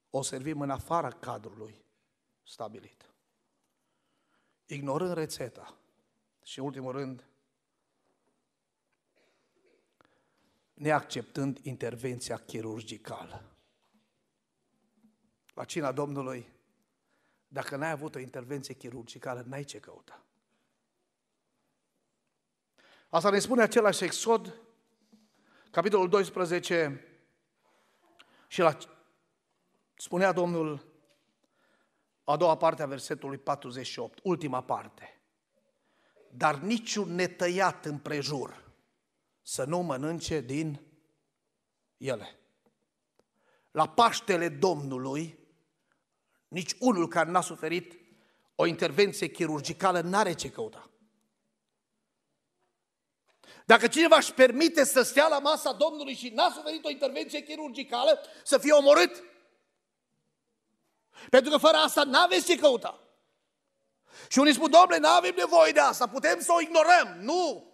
o 0.09 0.21
servim 0.21 0.61
în 0.61 0.69
afara 0.69 1.09
cadrului 1.09 1.85
stabilit, 2.43 3.13
ignorând 4.65 5.13
rețeta 5.13 5.77
și, 6.43 6.59
în 6.59 6.65
ultimul 6.65 6.91
rând, 6.91 7.27
neacceptând 10.73 11.57
intervenția 11.61 12.37
chirurgicală. 12.37 13.58
La 15.59 15.65
cina 15.65 15.91
Domnului, 15.91 16.49
dacă 17.47 17.75
n-ai 17.75 17.91
avut 17.91 18.15
o 18.15 18.19
intervenție 18.19 18.73
chirurgicală, 18.73 19.43
n-ai 19.47 19.63
ce 19.63 19.79
căuta. 19.79 20.25
Asta 23.09 23.29
ne 23.29 23.39
spune 23.39 23.61
același 23.61 24.03
Exod, 24.03 24.61
capitolul 25.71 26.09
12, 26.09 27.05
și 28.47 28.59
la, 28.59 28.77
spunea 29.95 30.31
Domnul 30.31 30.85
a 32.23 32.35
doua 32.37 32.57
parte 32.57 32.81
a 32.81 32.87
versetului 32.87 33.37
48, 33.37 34.19
ultima 34.23 34.63
parte. 34.63 35.21
Dar 36.31 36.55
niciun 36.55 37.15
netăiat 37.15 37.85
împrejur 37.85 38.71
să 39.41 39.63
nu 39.63 39.79
mănânce 39.79 40.41
din 40.41 40.81
ele. 41.97 42.39
La 43.71 43.89
Paștele 43.89 44.49
Domnului, 44.49 45.38
nici 46.49 46.75
unul 46.79 47.07
care 47.07 47.29
n-a 47.29 47.41
suferit 47.41 47.93
o 48.55 48.65
intervenție 48.65 49.27
chirurgicală 49.27 49.99
n-are 49.99 50.33
ce 50.33 50.49
căuta. 50.49 50.89
Dacă 53.65 53.87
cineva 53.87 54.15
își 54.15 54.33
permite 54.33 54.83
să 54.83 55.01
stea 55.01 55.27
la 55.27 55.39
masa 55.39 55.73
Domnului 55.73 56.13
și 56.13 56.29
n-a 56.29 56.51
suferit 56.55 56.85
o 56.85 56.89
intervenție 56.89 57.41
chirurgicală, 57.41 58.19
să 58.43 58.57
fie 58.57 58.71
omorât. 58.71 59.23
Pentru 61.29 61.51
că 61.51 61.57
fără 61.57 61.77
asta 61.77 62.03
n-aveți 62.03 62.45
ce 62.45 62.57
căuta. 62.57 62.99
Și 64.29 64.39
unii 64.39 64.53
spun, 64.53 64.71
domnule, 64.71 64.97
nu 64.97 65.07
avem 65.07 65.33
nevoie 65.37 65.71
de 65.71 65.79
asta, 65.79 66.07
putem 66.07 66.39
să 66.39 66.51
o 66.55 66.61
ignorăm. 66.61 67.17
Nu! 67.19 67.73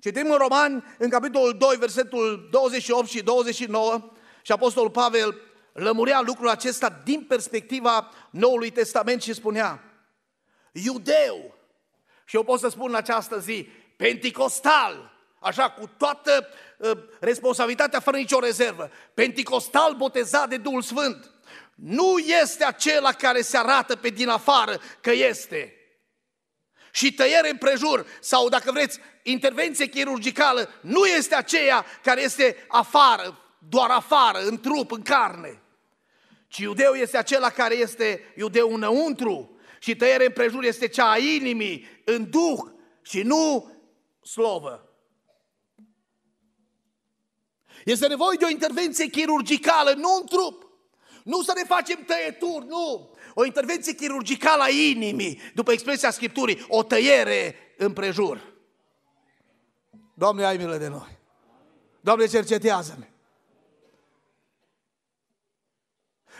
Citim 0.00 0.30
în 0.30 0.36
Romani, 0.36 0.84
în 0.98 1.08
capitolul 1.10 1.56
2, 1.58 1.76
versetul 1.76 2.48
28 2.50 3.08
și 3.08 3.22
29, 3.22 4.12
și 4.42 4.52
Apostolul 4.52 4.90
Pavel 4.90 5.40
lămurea 5.74 6.20
lucrul 6.20 6.48
acesta 6.48 7.00
din 7.04 7.24
perspectiva 7.28 8.10
Noului 8.30 8.70
Testament 8.70 9.22
și 9.22 9.32
spunea, 9.32 9.82
iudeu, 10.72 11.54
și 12.24 12.36
eu 12.36 12.42
pot 12.42 12.60
să 12.60 12.68
spun 12.68 12.88
în 12.88 12.94
această 12.94 13.38
zi, 13.38 13.68
penticostal, 13.96 15.12
așa 15.40 15.70
cu 15.70 15.90
toată 15.96 16.48
uh, 16.78 16.98
responsabilitatea 17.20 18.00
fără 18.00 18.16
nicio 18.16 18.38
rezervă, 18.38 18.90
penticostal 19.14 19.94
botezat 19.94 20.48
de 20.48 20.56
Duhul 20.56 20.82
Sfânt, 20.82 21.30
nu 21.74 22.18
este 22.18 22.64
acela 22.64 23.12
care 23.12 23.40
se 23.40 23.56
arată 23.56 23.96
pe 23.96 24.08
din 24.08 24.28
afară 24.28 24.80
că 25.00 25.10
este. 25.12 25.74
și 26.92 27.14
tăiere 27.14 27.50
împrejur 27.50 28.06
sau, 28.20 28.48
dacă 28.48 28.72
vreți, 28.72 29.00
intervenție 29.22 29.86
chirurgicală 29.86 30.70
nu 30.80 31.04
este 31.04 31.34
aceea 31.34 31.84
care 32.02 32.22
este 32.22 32.64
afară, 32.68 33.38
doar 33.58 33.90
afară, 33.90 34.38
în 34.38 34.60
trup, 34.60 34.90
în 34.90 35.02
carne. 35.02 35.63
Ci 36.54 36.58
iudeu 36.58 36.92
este 36.92 37.16
acela 37.16 37.50
care 37.50 37.74
este 37.74 38.32
iudeu 38.36 38.74
înăuntru 38.74 39.56
și 39.78 39.96
tăiere 39.96 40.24
împrejur 40.24 40.64
este 40.64 40.88
cea 40.88 41.10
a 41.10 41.18
inimii, 41.18 41.86
în 42.04 42.30
duh 42.30 42.58
și 43.02 43.22
nu 43.22 43.72
slovă. 44.22 44.88
Este 47.84 48.06
nevoie 48.06 48.36
de 48.38 48.44
o 48.44 48.48
intervenție 48.48 49.06
chirurgicală, 49.06 49.92
nu 49.92 50.08
în 50.20 50.26
trup. 50.26 50.68
Nu 51.24 51.42
să 51.42 51.52
ne 51.56 51.62
facem 51.62 52.04
tăieturi, 52.06 52.66
nu. 52.66 53.10
O 53.34 53.44
intervenție 53.44 53.94
chirurgicală 53.94 54.62
a 54.62 54.68
inimii, 54.68 55.40
după 55.54 55.72
expresia 55.72 56.10
Scripturii, 56.10 56.64
o 56.68 56.82
tăiere 56.82 57.54
împrejur. 57.76 58.54
Doamne, 60.14 60.44
ai 60.44 60.56
milă 60.56 60.76
de 60.76 60.88
noi. 60.88 61.18
Doamne, 62.00 62.26
cercetează-ne. 62.26 63.13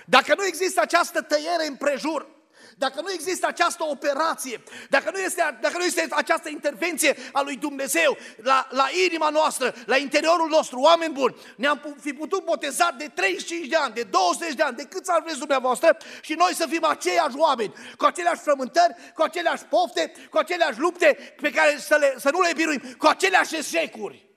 Dacă 0.04 0.34
nu 0.34 0.44
există 0.44 0.80
această 0.80 1.22
tăiere 1.22 1.66
împrejur, 1.66 2.34
dacă 2.76 3.00
nu 3.00 3.10
există 3.10 3.46
această 3.46 3.84
operație, 3.84 4.62
dacă 4.88 5.10
nu 5.10 5.18
este, 5.18 5.58
dacă 5.60 5.78
nu 5.78 5.84
este 5.84 6.06
această 6.10 6.48
intervenție 6.48 7.16
a 7.32 7.42
lui 7.42 7.56
Dumnezeu 7.56 8.16
la, 8.36 8.66
la 8.70 8.86
inima 9.08 9.28
noastră, 9.28 9.74
la 9.86 9.96
interiorul 9.96 10.48
nostru, 10.48 10.80
oameni 10.80 11.12
buni, 11.12 11.36
ne-am 11.56 11.96
fi 12.00 12.12
putut 12.12 12.44
boteza 12.44 12.90
de 12.98 13.10
35 13.14 13.66
de 13.66 13.76
ani, 13.76 13.94
de 13.94 14.02
20 14.02 14.54
de 14.54 14.62
ani, 14.62 14.76
de 14.76 14.84
câți 14.84 15.10
ar 15.10 15.22
vreți 15.22 15.38
dumneavoastră 15.38 15.96
și 16.20 16.34
noi 16.34 16.54
să 16.54 16.66
fim 16.66 16.84
aceiași 16.84 17.36
oameni, 17.36 17.74
cu 17.96 18.04
aceleași 18.04 18.40
frământări, 18.40 18.94
cu 19.14 19.22
aceleași 19.22 19.64
pofte, 19.64 20.12
cu 20.30 20.38
aceleași 20.38 20.78
lupte 20.78 21.34
pe 21.40 21.50
care 21.50 21.78
să, 21.78 21.96
le, 21.96 22.14
să 22.18 22.30
nu 22.30 22.40
le 22.40 22.52
biruim, 22.54 22.80
cu 22.98 23.06
aceleași 23.06 23.56
eșecuri 23.56 24.28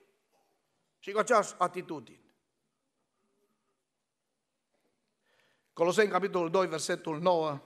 și 1.00 1.12
cu 1.12 1.20
aceeași 1.20 1.54
atitudine. 1.58 2.27
Coloseni, 5.78 6.10
capitolul 6.10 6.50
2, 6.50 6.68
versetul 6.68 7.20
9, 7.20 7.62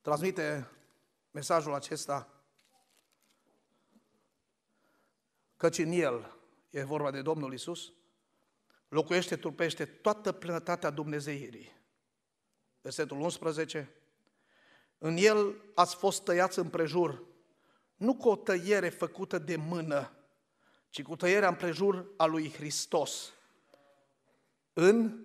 transmite 0.00 0.70
mesajul 1.30 1.74
acesta 1.74 2.42
căci 5.56 5.78
în 5.78 5.90
El, 5.90 6.36
e 6.70 6.82
vorba 6.82 7.10
de 7.10 7.22
Domnul 7.22 7.52
Isus, 7.52 7.92
locuiește, 8.88 9.36
tulpește 9.36 9.84
toată 9.84 10.32
plinătatea 10.32 10.90
Dumnezeirii. 10.90 11.72
Versetul 12.80 13.20
11, 13.20 13.94
în 14.98 15.16
El 15.16 15.62
ați 15.74 15.96
fost 15.96 16.24
tăiați 16.24 16.58
împrejur, 16.58 17.22
nu 17.96 18.16
cu 18.16 18.28
o 18.28 18.36
tăiere 18.36 18.88
făcută 18.88 19.38
de 19.38 19.56
mână, 19.56 20.12
ci 20.90 21.02
cu 21.02 21.16
tăierea 21.16 21.48
împrejur 21.48 22.06
a 22.16 22.24
lui 22.24 22.52
Hristos. 22.52 23.34
În 24.72 25.24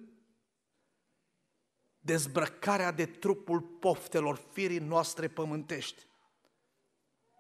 dezbrăcarea 1.99 2.91
de 2.91 3.05
trupul 3.05 3.62
poftelor 3.62 4.41
firii 4.51 4.79
noastre 4.79 5.27
pământești. 5.27 6.03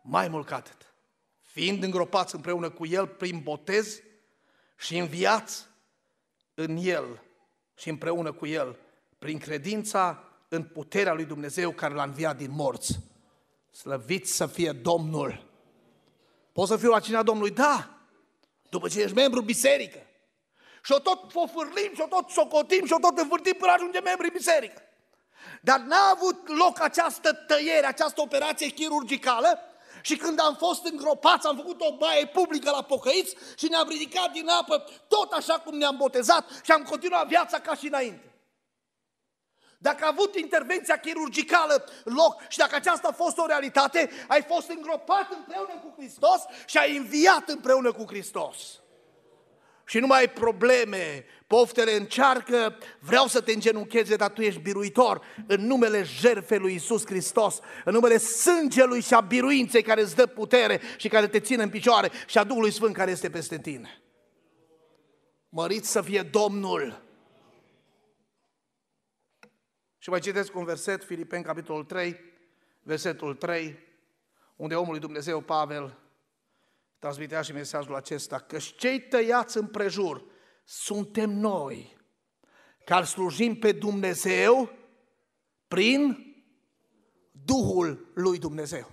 Mai 0.03 0.27
mult 0.27 0.45
ca 0.45 0.55
atât, 0.55 0.93
fiind 1.39 1.83
îngropați 1.83 2.35
împreună 2.35 2.69
cu 2.69 2.85
El 2.85 3.07
prin 3.07 3.39
botez 3.43 4.01
și 4.77 4.97
înviați 4.97 5.67
în 6.53 6.77
El 6.81 7.23
și 7.75 7.89
împreună 7.89 8.33
cu 8.33 8.45
El 8.45 8.79
prin 9.19 9.37
credința 9.37 10.23
în 10.49 10.63
puterea 10.63 11.13
lui 11.13 11.25
Dumnezeu 11.25 11.71
care 11.71 11.93
l-a 11.93 12.03
înviat 12.03 12.37
din 12.37 12.51
morți. 12.51 12.99
Slăviți 13.71 14.35
să 14.35 14.45
fie 14.45 14.71
Domnul! 14.71 15.53
Poți 16.51 16.69
să 16.69 16.77
fiu 16.77 16.89
la 16.89 16.99
cina 16.99 17.23
Domnului? 17.23 17.51
Da! 17.51 17.99
După 18.69 18.87
ce 18.87 19.01
ești 19.01 19.15
membru 19.15 19.41
biserică 19.41 20.04
și 20.85 20.91
o 20.91 20.99
tot 20.99 21.31
fofârlim 21.31 21.91
și 21.93 22.01
o 22.01 22.07
tot 22.07 22.29
socotim 22.29 22.85
și 22.85 22.93
o 22.93 22.99
tot 22.99 23.17
învârtim 23.17 23.55
până 23.59 23.71
ajunge 23.71 23.99
membri 23.99 24.27
în 24.27 24.33
biserică. 24.33 24.81
Dar 25.61 25.79
n-a 25.79 26.09
avut 26.11 26.47
loc 26.57 26.81
această 26.81 27.33
tăiere, 27.33 27.85
această 27.85 28.21
operație 28.21 28.67
chirurgicală 28.67 29.59
și 30.01 30.17
când 30.17 30.39
am 30.39 30.55
fost 30.55 30.85
îngropați, 30.85 31.47
am 31.47 31.55
făcut 31.55 31.81
o 31.81 31.97
baie 31.97 32.27
publică 32.27 32.69
la 32.69 32.83
pocăiți 32.83 33.35
și 33.57 33.67
ne-am 33.67 33.87
ridicat 33.87 34.31
din 34.31 34.47
apă 34.47 34.85
tot 35.07 35.31
așa 35.31 35.59
cum 35.59 35.77
ne-am 35.77 35.97
botezat 35.97 36.45
și 36.63 36.71
am 36.71 36.83
continuat 36.83 37.27
viața 37.27 37.59
ca 37.59 37.75
și 37.75 37.87
înainte. 37.87 38.33
Dacă 39.77 40.03
a 40.03 40.07
avut 40.07 40.35
intervenția 40.35 40.97
chirurgicală 40.97 41.85
loc 42.03 42.41
și 42.47 42.57
dacă 42.57 42.75
aceasta 42.75 43.07
a 43.07 43.11
fost 43.23 43.37
o 43.37 43.45
realitate, 43.45 44.09
ai 44.27 44.43
fost 44.43 44.69
îngropat 44.69 45.31
împreună 45.31 45.81
cu 45.83 45.93
Hristos 45.97 46.41
și 46.65 46.77
ai 46.77 46.97
înviat 46.97 47.49
împreună 47.49 47.91
cu 47.91 48.03
Hristos 48.07 48.79
și 49.95 50.01
nu 50.01 50.07
mai 50.07 50.19
ai 50.19 50.29
probleme, 50.29 51.25
poftele 51.47 51.95
încearcă, 51.95 52.77
vreau 52.99 53.27
să 53.27 53.41
te 53.41 53.51
îngenuncheze, 53.51 54.15
dar 54.15 54.31
tu 54.31 54.41
ești 54.41 54.61
biruitor 54.61 55.21
în 55.47 55.65
numele 55.65 56.03
jertfei 56.03 56.57
lui 56.57 56.73
Isus 56.73 57.05
Hristos, 57.05 57.59
în 57.85 57.93
numele 57.93 58.17
sângelui 58.17 59.01
și 59.01 59.13
a 59.13 59.19
biruinței 59.19 59.81
care 59.81 60.01
îți 60.01 60.15
dă 60.15 60.25
putere 60.25 60.81
și 60.97 61.07
care 61.07 61.27
te 61.27 61.39
ține 61.39 61.63
în 61.63 61.69
picioare 61.69 62.11
și 62.27 62.37
a 62.37 62.43
Duhului 62.43 62.71
Sfânt 62.71 62.95
care 62.95 63.11
este 63.11 63.29
peste 63.29 63.59
tine. 63.59 64.01
Măriți 65.49 65.91
să 65.91 66.01
fie 66.01 66.21
Domnul! 66.21 67.01
Și 69.97 70.09
mai 70.09 70.19
citesc 70.19 70.55
un 70.55 70.63
verset, 70.63 71.03
Filipeni, 71.03 71.43
capitolul 71.43 71.83
3, 71.83 72.19
versetul 72.83 73.35
3, 73.35 73.79
unde 74.55 74.75
omul 74.75 74.91
lui 74.91 74.99
Dumnezeu, 74.99 75.41
Pavel, 75.41 75.97
transmitea 76.99 77.41
și 77.41 77.51
mesajul 77.51 77.95
acesta, 77.95 78.39
că 78.39 78.57
cei 78.77 79.01
tăiați 79.01 79.57
în 79.57 79.67
prejur 79.67 80.25
suntem 80.63 81.29
noi, 81.29 81.97
care 82.85 83.05
slujim 83.05 83.55
pe 83.55 83.71
Dumnezeu 83.71 84.71
prin 85.67 86.33
Duhul 87.31 88.11
lui 88.13 88.37
Dumnezeu. 88.37 88.91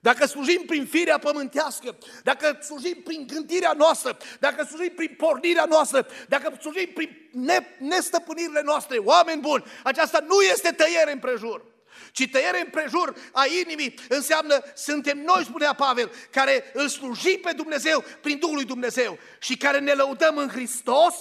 Dacă 0.00 0.26
slujim 0.26 0.62
prin 0.66 0.86
firea 0.86 1.18
pământească, 1.18 1.98
dacă 2.22 2.58
slujim 2.62 3.02
prin 3.02 3.26
gândirea 3.26 3.72
noastră, 3.72 4.16
dacă 4.40 4.64
slujim 4.64 4.92
prin 4.94 5.14
pornirea 5.16 5.64
noastră, 5.64 6.06
dacă 6.28 6.56
slujim 6.60 6.90
prin 6.94 7.30
nestăpânirile 7.78 8.62
noastre, 8.64 8.98
oameni 8.98 9.40
buni, 9.40 9.64
aceasta 9.84 10.18
nu 10.20 10.40
este 10.40 10.70
tăiere 10.70 11.12
în 11.12 11.18
prejur 11.18 11.73
ci 12.12 12.30
tăiere 12.30 12.60
împrejur 12.60 13.14
a 13.32 13.44
inimii 13.62 13.94
înseamnă 14.08 14.62
suntem 14.74 15.18
noi, 15.18 15.44
spunea 15.44 15.72
Pavel, 15.72 16.10
care 16.30 16.64
îl 16.72 16.88
slujim 16.88 17.40
pe 17.42 17.52
Dumnezeu 17.52 18.04
prin 18.20 18.38
Duhul 18.38 18.54
lui 18.54 18.64
Dumnezeu 18.64 19.18
și 19.40 19.56
care 19.56 19.78
ne 19.78 19.92
lăudăm 19.92 20.36
în 20.36 20.48
Hristos 20.48 21.14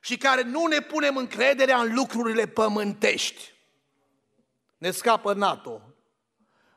și 0.00 0.16
care 0.16 0.42
nu 0.42 0.66
ne 0.66 0.80
punem 0.80 1.16
încrederea 1.16 1.80
în 1.80 1.94
lucrurile 1.94 2.46
pământești. 2.46 3.54
Ne 4.78 4.90
scapă 4.90 5.32
NATO, 5.32 5.82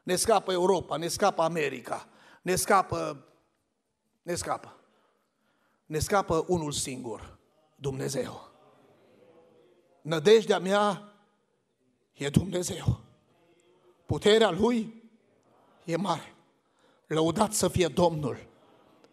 ne 0.04 0.16
scapă 0.16 0.52
Europa, 0.52 0.98
ne 0.98 1.08
scapă 1.08 1.42
America, 1.42 2.08
ne 2.42 2.56
scapă, 2.56 3.28
ne 4.22 4.36
scapă. 4.36 4.74
Ne 5.86 6.00
scapă 6.00 6.46
unul 6.48 6.72
singur, 6.72 7.38
Dumnezeu. 7.76 8.52
Nădejdea 10.02 10.60
mea 10.60 11.14
e 12.14 12.30
Dumnezeu. 12.30 13.00
Puterea 14.10 14.50
Lui 14.50 15.04
e 15.84 15.96
mare. 15.96 16.34
Lăudat 17.08 17.54
să 17.54 17.68
fie 17.68 17.88
Domnul. 17.88 18.38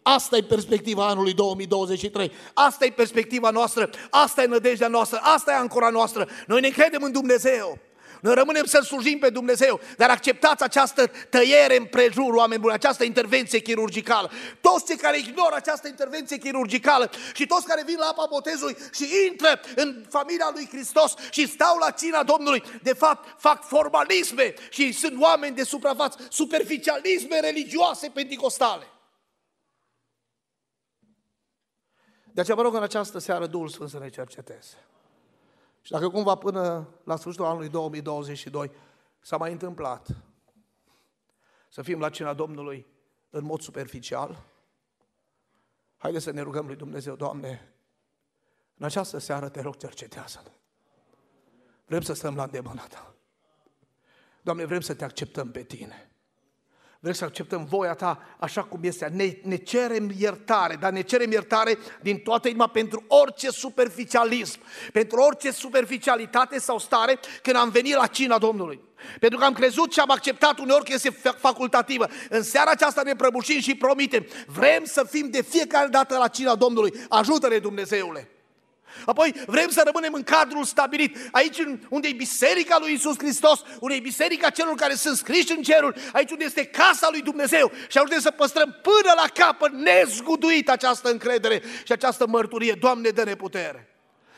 Asta 0.01 0.37
e 0.37 0.43
perspectiva 0.43 1.07
anului 1.07 1.33
2023. 1.33 2.31
Asta 2.53 2.85
e 2.85 2.91
perspectiva 2.91 3.49
noastră. 3.49 3.89
Asta 4.09 4.43
e 4.43 4.45
nădejdea 4.45 4.87
noastră. 4.87 5.19
Asta 5.21 5.51
e 5.51 5.55
ancora 5.55 5.89
noastră. 5.89 6.27
Noi 6.47 6.61
ne 6.61 6.69
credem 6.69 7.03
în 7.03 7.11
Dumnezeu. 7.11 7.77
Noi 8.21 8.33
rămânem 8.33 8.65
să 8.65 8.79
slujim 8.79 9.19
pe 9.19 9.29
Dumnezeu, 9.29 9.79
dar 9.97 10.09
acceptați 10.09 10.63
această 10.63 11.11
tăiere 11.29 11.77
în 11.77 11.85
prejur, 11.85 12.33
oameni 12.33 12.61
buni, 12.61 12.73
această 12.73 13.03
intervenție 13.03 13.59
chirurgicală. 13.59 14.31
Toți 14.61 14.85
cei 14.85 14.95
care 14.95 15.17
ignoră 15.17 15.55
această 15.55 15.87
intervenție 15.87 16.37
chirurgicală 16.37 17.09
și 17.33 17.45
toți 17.45 17.65
care 17.65 17.83
vin 17.85 17.97
la 17.97 18.05
apa 18.05 18.27
botezului 18.29 18.77
și 18.93 19.07
intră 19.29 19.59
în 19.75 20.05
familia 20.09 20.49
lui 20.53 20.67
Hristos 20.71 21.13
și 21.31 21.47
stau 21.47 21.77
la 21.77 21.91
cina 21.91 22.23
Domnului, 22.23 22.63
de 22.83 22.93
fapt 22.93 23.41
fac 23.41 23.67
formalisme 23.67 24.53
și 24.69 24.91
sunt 24.91 25.21
oameni 25.21 25.55
de 25.55 25.63
suprafață, 25.63 26.27
superficialisme 26.29 27.39
religioase 27.39 28.09
pentecostale. 28.13 28.87
De 32.33 32.41
aceea 32.41 32.57
vă 32.57 32.63
rog 32.63 32.75
în 32.75 32.83
această 32.83 33.19
seară 33.19 33.47
Duhul 33.47 33.69
Sfânt 33.69 33.89
să 33.89 33.99
ne 33.99 34.09
cerceteze. 34.09 34.75
Și 35.87 35.93
dacă 35.93 36.09
cumva 36.09 36.35
până 36.35 36.87
la 37.03 37.15
sfârșitul 37.15 37.45
anului 37.45 37.69
2022 37.69 38.71
s-a 39.19 39.37
mai 39.37 39.51
întâmplat 39.51 40.07
să 41.69 41.81
fim 41.81 41.99
la 41.99 42.09
cina 42.09 42.33
Domnului 42.33 42.87
în 43.29 43.43
mod 43.43 43.61
superficial, 43.61 44.43
haideți 45.97 46.23
să 46.23 46.31
ne 46.31 46.41
rugăm 46.41 46.65
lui 46.65 46.75
Dumnezeu, 46.75 47.15
Doamne, 47.15 47.73
în 48.77 48.85
această 48.85 49.17
seară 49.17 49.49
te 49.49 49.61
rog 49.61 49.75
cercetează 49.75 50.41
-ne. 50.43 50.51
Vrem 51.85 52.01
să 52.01 52.13
stăm 52.13 52.35
la 52.35 52.43
îndemâna 52.43 52.87
Ta. 52.87 53.15
Doamne, 54.41 54.65
vrem 54.65 54.81
să 54.81 54.93
te 54.93 55.03
acceptăm 55.03 55.51
pe 55.51 55.63
Tine. 55.63 56.11
Vrem 56.99 57.13
să 57.13 57.23
acceptăm 57.23 57.65
voia 57.69 57.93
Ta 57.93 58.35
așa 58.39 58.63
cum 58.63 58.79
este. 58.83 59.11
Ne, 59.13 59.37
ne 59.43 59.55
cerem 59.55 60.11
iertare, 60.17 60.75
dar 60.75 60.91
ne 60.91 61.01
cerem 61.01 61.31
iertare 61.31 61.77
din 62.01 62.17
toată 62.17 62.47
inima 62.47 62.67
pentru 62.67 63.03
orice 63.07 63.49
superficialism, 63.49 64.59
pentru 64.93 65.19
orice 65.19 65.51
superficialitate 65.51 66.59
sau 66.59 66.79
stare 66.79 67.19
când 67.41 67.55
am 67.55 67.69
venit 67.69 67.95
la 67.95 68.07
cina 68.07 68.37
Domnului. 68.37 68.81
Pentru 69.19 69.39
că 69.39 69.45
am 69.45 69.53
crezut 69.53 69.93
și 69.93 69.99
am 69.99 70.11
acceptat 70.11 70.59
uneori 70.59 70.85
că 70.85 70.93
este 70.93 71.09
facultativă. 71.37 72.07
În 72.29 72.43
seara 72.43 72.71
aceasta 72.71 73.01
ne 73.01 73.15
prăbușim 73.15 73.59
și 73.59 73.75
promitem. 73.75 74.25
Vrem 74.45 74.85
să 74.85 75.07
fim 75.09 75.29
de 75.29 75.41
fiecare 75.41 75.87
dată 75.87 76.17
la 76.17 76.27
cina 76.27 76.55
Domnului. 76.55 76.93
Ajută-ne 77.09 77.57
Dumnezeule! 77.57 78.36
Apoi 79.05 79.33
vrem 79.45 79.69
să 79.69 79.81
rămânem 79.85 80.13
în 80.13 80.23
cadrul 80.23 80.63
stabilit. 80.63 81.17
Aici 81.31 81.57
unde 81.89 82.07
e 82.07 82.13
biserica 82.13 82.77
lui 82.79 82.93
Isus 82.93 83.17
Hristos, 83.17 83.63
unde 83.79 83.95
e 83.95 83.99
biserica 83.99 84.49
celor 84.49 84.75
care 84.75 84.93
sunt 84.93 85.17
scriși 85.17 85.51
în 85.57 85.61
cerul, 85.61 85.95
aici 86.13 86.31
unde 86.31 86.43
este 86.43 86.65
casa 86.65 87.07
lui 87.11 87.21
Dumnezeu. 87.21 87.71
Și 87.87 87.97
ajungem 87.97 88.19
să 88.19 88.31
păstrăm 88.31 88.79
până 88.81 89.13
la 89.15 89.45
capăt 89.45 89.71
nezguduit 89.71 90.69
această 90.69 91.09
încredere 91.09 91.61
și 91.85 91.91
această 91.91 92.27
mărturie. 92.27 92.73
Doamne, 92.79 93.09
dă-ne 93.09 93.35
putere! 93.35 93.96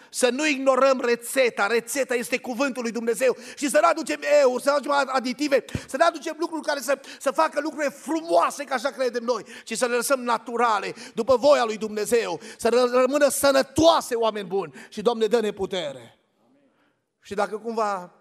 Să 0.10 0.30
nu 0.30 0.48
ignorăm 0.48 1.02
rețeta, 1.02 1.68
rețeta 1.68 2.16
este 2.16 2.40
cuvântul 2.40 2.82
lui 2.82 2.92
Dumnezeu 2.92 3.36
și 3.56 3.70
să 3.70 3.80
nu 3.82 3.88
aducem 3.88 4.20
eu, 4.42 4.58
să 4.58 4.70
nu 4.70 4.76
aducem 4.76 5.16
aditive, 5.16 5.66
să 5.88 5.98
nu 5.98 6.06
aducem 6.08 6.36
lucruri 6.40 6.66
care 6.66 6.80
să, 6.80 7.00
să 7.20 7.32
facă 7.32 7.60
lucruri 7.62 7.92
frumoase, 7.92 8.64
ca 8.64 8.76
așa 8.76 8.90
credem 8.90 9.24
noi, 9.24 9.44
ci 9.64 9.78
să 9.78 9.86
le 9.86 9.96
lăsăm 9.96 10.20
naturale, 10.20 10.94
după 11.14 11.36
voia 11.36 11.66
lui 11.66 11.78
Dumnezeu, 11.78 12.40
să 12.58 12.90
rămână 12.94 13.30
sănătoase 13.30 14.16
oameni 14.16 14.48
buni 14.48 14.74
și 14.90 15.02
Doamne 15.02 15.26
dă-ne 15.26 15.52
putere. 15.52 16.20
Și 17.22 17.34
dacă 17.34 17.58
cumva 17.58 18.14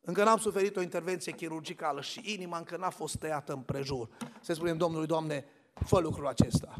încă 0.00 0.24
n-am 0.24 0.38
suferit 0.38 0.76
o 0.76 0.80
intervenție 0.80 1.32
chirurgicală 1.32 2.00
și 2.00 2.20
inima 2.24 2.56
încă 2.56 2.76
n-a 2.76 2.90
fost 2.90 3.16
tăiată 3.16 3.52
în 3.52 3.60
prejur, 3.60 4.08
să 4.40 4.52
spunem 4.52 4.76
Domnului, 4.76 5.06
Doamne, 5.06 5.44
fă 5.86 5.98
lucrul 5.98 6.26
acesta. 6.26 6.74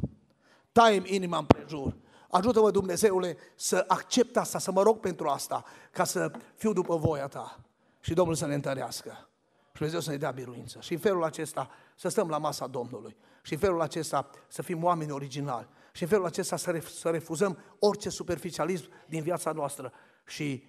Taiem 0.73 1.05
inima 1.07 1.39
în 1.39 1.45
prejur 1.45 1.97
Ajută-mă, 2.35 2.71
Dumnezeule, 2.71 3.37
să 3.55 3.85
accept 3.89 4.37
asta, 4.37 4.59
să 4.59 4.73
mă 4.73 4.83
rog 4.83 5.01
pentru 5.01 5.29
asta, 5.29 5.65
ca 5.91 6.05
să 6.05 6.31
fiu 6.55 6.73
după 6.73 6.97
voia 6.97 7.27
Ta. 7.27 7.61
Și 8.01 8.15
Domnul 8.15 8.35
să 8.35 8.47
ne 8.47 8.55
întărească. 8.55 9.29
Și 9.67 9.73
Dumnezeu 9.73 10.01
să 10.01 10.11
ne 10.11 10.17
dea 10.17 10.31
biruință. 10.31 10.81
Și 10.81 10.93
în 10.93 10.99
felul 10.99 11.25
acesta 11.25 11.71
să 11.97 12.09
stăm 12.09 12.29
la 12.29 12.39
masa 12.39 12.67
Domnului. 12.67 13.17
Și 13.43 13.53
în 13.53 13.59
felul 13.59 13.81
acesta 13.81 14.31
să 14.49 14.63
fim 14.63 14.85
oameni 14.85 15.11
originali. 15.11 15.69
Și 15.93 16.03
în 16.03 16.09
felul 16.09 16.27
acesta 16.27 16.57
să, 16.57 16.79
ref- 16.79 16.89
să 16.89 17.11
refuzăm 17.11 17.59
orice 17.79 18.09
superficialism 18.09 18.91
din 19.07 19.23
viața 19.23 19.53
noastră. 19.53 19.93
Și 20.27 20.65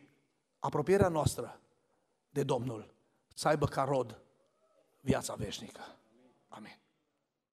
apropierea 0.60 1.08
noastră 1.08 1.60
de 2.30 2.44
Domnul 2.44 2.94
să 3.34 3.48
aibă 3.48 3.66
ca 3.66 3.84
rod 3.84 4.22
viața 5.02 5.34
veșnică. 5.34 5.82
Amin. 6.48 6.80